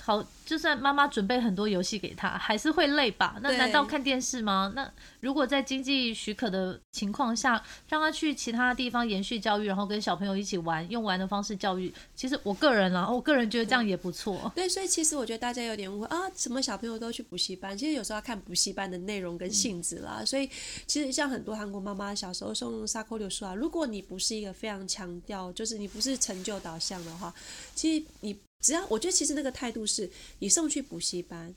[0.02, 3.38] 好，就算妈妈准备很多游戏给他，还是会累吧？
[3.42, 4.72] 那难道看电视吗？
[4.74, 4.90] 那
[5.20, 14.50] 如果在经济许可的情况下，让他去其他地方延续教育，然后跟小朋友一起玩，用玩的方式教育，其实我个人啊，我个人觉得这样也不错。
[14.54, 20.22] 对，所以其实我觉得大家有点误会啊，什么小朋友都去补习班，其实有时候要看补习班的内容跟性质啦。
[20.24, 20.48] 所以
[20.86, 27.32] 其实像很多韩国妈妈小时候送沙扣流书啊，如果你不是一个非常强调，就是你不是成就导向的话，
[27.74, 28.36] 其实你。
[28.60, 31.54] 只要我觉得，其实那个态度是你送去补习班，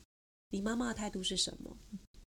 [0.49, 1.75] 你妈妈的态度是什么？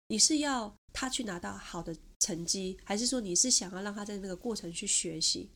[0.09, 5.49] 你是要他去拿到好的成绩，还是说你是想要让他在那个过程去学习？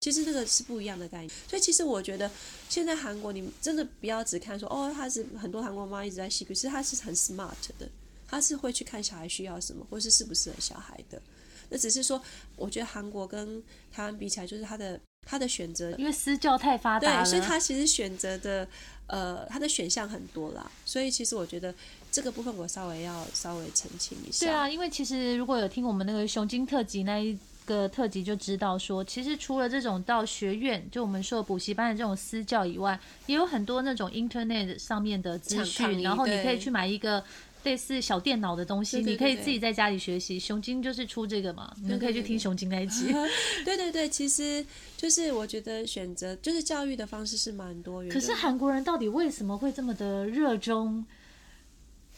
[0.00, 1.30] 其实那个是不一样的概念。
[1.48, 2.30] 所以其实我觉得，
[2.68, 7.88] 现在韩国你真的不要只看说哦，他是很多韩国妈一直在戏，可是他是很 smart 的，
[8.26, 11.22] 他是会去看小孩需要什么，或是适不适合小孩的。
[11.68, 12.22] 那只是说，
[12.56, 15.00] 我觉得韩国跟台湾比起来，就是他的。
[15.24, 18.66] 他的选择，因为私教太发达了，对，所以他其实选择的，
[19.06, 20.70] 呃，他的选项很多啦。
[20.84, 21.74] 所以其实我觉得
[22.10, 24.46] 这个部分我稍微要稍微澄清一下。
[24.46, 37.24] 对啊，因为其实如果有听我们那个熊精特辑那一个特辑，就知道说，其实除了这种到学院，就我们说补习班的这种私教以外，也有很多那种 Internet 上面的资讯，然后你可以去买一个。
[37.64, 40.38] 类似小电脑的东西，你可以自己在家里学习。
[40.38, 43.12] 熊精就是出这个嘛，你们可以去听熊精那一集。
[43.64, 44.64] 对对对，其实
[44.96, 48.12] 就是我觉得选择就是教育的方式是蛮多元。
[48.12, 51.04] 可是韩国人到底为什么会这么的热衷？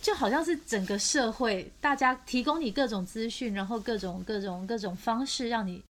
[0.03, 5.83] 就好像是整个社会大家提供你各种资讯，然后各种各种各种方式让你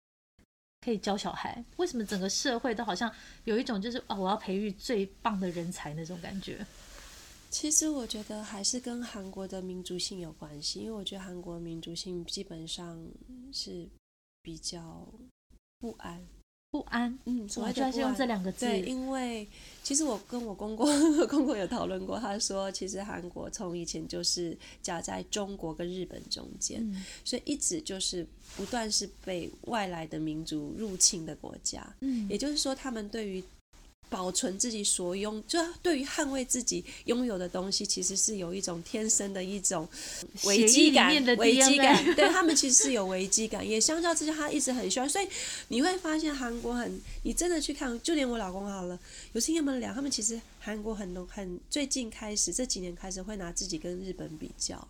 [0.85, 1.65] 可以教小孩。
[1.79, 3.11] 为什么整个社会都好像
[3.43, 6.65] 有一种就是哦，我要培育最棒的人才那种感觉？
[7.55, 13.01] 其实我觉得还是跟韩国的民族性有关系，因为我觉得韩国民族性基本上
[13.53, 13.87] 是
[14.43, 15.07] 比较
[15.79, 16.21] 不安，
[16.73, 17.17] 不安。
[17.27, 18.67] 嗯，我主要是用这两个字。
[18.67, 19.49] 对，因为
[19.85, 20.89] 其实我跟我公公
[21.29, 26.85] 公公有讨论过，他说其实韩国从以前就是夹在中国跟日本中间，
[27.25, 28.27] 所以一直就是
[28.57, 31.95] 不断是被外来的民族入侵的国家。
[32.01, 33.43] 嗯，也就是说他们对于。
[34.09, 39.89] 保存自己所拥，就对于捍卫自己拥有的东西，其实是有一种天生的一种
[40.45, 41.13] 危机感。
[41.37, 43.67] 危机感， 对他们其实是有危机感。
[43.69, 45.09] 也相较之下，他一直很喜欢。
[45.09, 45.29] 所以
[45.69, 48.99] 你会发现韩国很，你真的去看，就连我老公好了，
[49.33, 54.87] 有听他们聊，他们其实韩国很多很最近开始这几年开始会拿自己跟日本比较。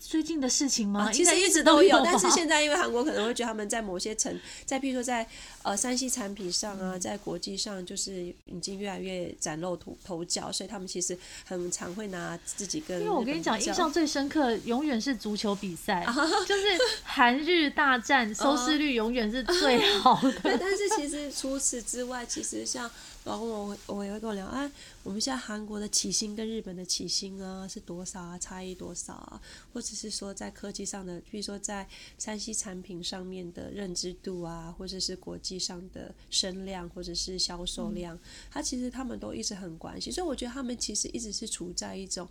[0.00, 1.10] 最近的事情吗？
[1.12, 5.26] 其实一直都有，但是现在因为韩国可能会觉得他们在某些层，在譬如说在
[5.62, 13.00] 呃山西产品上啊，在国际上就是已经越来越崭露头头角，所以他们其实很常会拿自己跟。
[13.00, 16.04] 因为我跟你讲，印象最深刻永远是足球比赛，
[16.46, 16.62] 就是
[17.02, 20.32] 韩日大战， 收视率永远是最好的。
[20.40, 22.90] 对，但是其实除此之外，其实像。
[23.24, 24.70] 然后我我也会跟我聊，哎，
[25.02, 28.38] 我们现在韩国的起薪跟日本的起薪啊是多少啊？
[28.38, 29.40] 差异多少啊？
[29.72, 38.18] 或者是说在科技上的，比如说在山西产品上面的认知度啊，或者是国际上的声量或者是销售量，
[38.50, 40.12] 他其实他们都一直很关心。
[40.12, 42.28] 所以我觉得他们其实一直是处在一种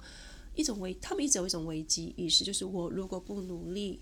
[0.53, 3.99] 一种危，他们一直有一种危机意识，就是我如果不努力，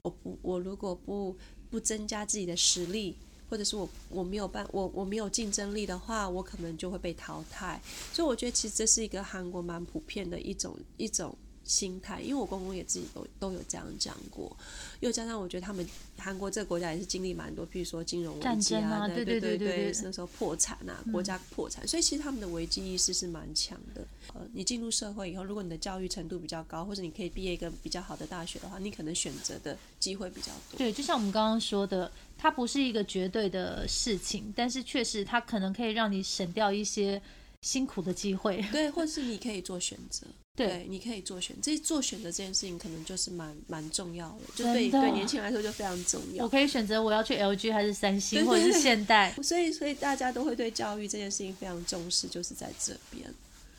[0.00, 1.36] 我不我如果不
[1.68, 3.18] 不增加自己的实力。
[3.50, 7.82] 或者是我我没有办我我没有竞争力的话，我可能就会被淘汰。
[8.12, 11.36] 所以我觉得其实这是一个韩国蛮普遍的一种一种
[11.70, 14.56] 心态，因为我公公也自己都都有这样讲过，
[14.98, 15.86] 又加上我觉得他们
[16.18, 24.04] 韩国这个国家也是经历蛮多，譬如说金融危机啊对对对对对对那时候破产啊，国家破产，所以其实他们的危机意识是蛮强的。
[24.34, 30.78] 呃，你进入社会以后，如果你的教育程度比较高，或者你可以毕业一个比较好的大学的话，你可能选择的机会比较多。
[30.78, 37.20] 对，就像我们刚刚说的，它不是一个绝对的事情，但是确实它可能可以让你省掉一些
[37.62, 38.64] 辛苦的机会。
[38.72, 40.26] 对，或是你可以做选择。
[40.56, 46.44] 对对，你可以做选，这做选择这件事情可能就是蛮蛮重要的，就对对年轻人来说就非常重要。
[46.44, 49.32] 我可以选择我要去 LG 还是三星，或者是现代。
[49.42, 53.32] 所以，所以大家都会对教育这件事情非常重视，就是在这边。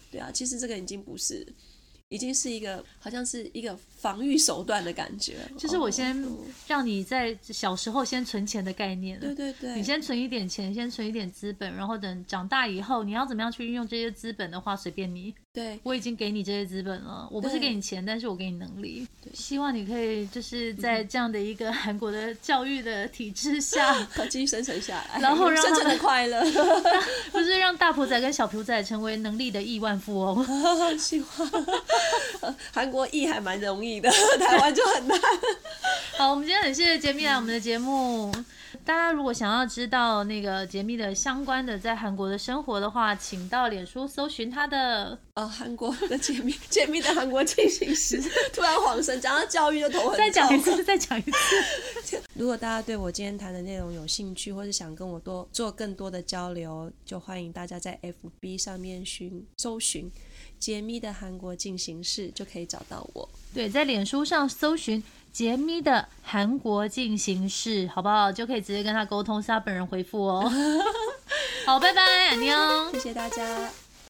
[0.09, 1.45] 对啊，其实这个已经不是，
[2.11, 5.37] 已经是一个好像是一个防御手段的感觉。
[5.57, 6.37] 就是我先哦
[6.67, 9.17] 让你在小时候先存钱的概念。
[9.17, 15.33] 对对对，你先存一点钱，先存一点资本，然后等长大以后，你要怎么样去运用这些资本的话，随便你。
[15.53, 19.05] 对我已经给你这些资本了，我不是对给你钱，但是我给你能力。
[19.33, 26.41] 希望你可以就是嗯在这样的一个 韩国的教育的体制下，可继续生存下来，然后 让生存他们的快乐。
[27.33, 30.97] 不是让大婆仔跟小朴仔成为能力的亿万富翁。
[30.97, 35.19] 希望韩国亿还蛮容易的，台湾就很难。
[36.17, 38.33] 好，我们今天很谢谢杰米来我们的节目。
[38.85, 45.19] 大家如果想要知道那个杰米的相关的在韩国的生活的话，请到脸书搜寻他的。
[45.41, 48.21] 呃，韩国的解密解密的韩国进行时，
[48.53, 52.21] 突然恍神，讲到教育就头很再讲一次，再讲一次。
[52.35, 60.11] 如果大家对我今天谈的内容有兴趣，或是想跟我多做更多的交流，就欢迎大家在 FB 上面寻搜寻
[60.59, 63.27] “解密的韩国进行式”，就可以找到我。
[63.51, 68.31] 对，在脸书上搜寻杰咪的韩国进行式，好不好？
[68.31, 70.47] 就可以直接跟他沟通，是他本人回复哦。
[71.65, 72.91] 好，拜拜，安妞。
[72.93, 73.71] 谢谢大家。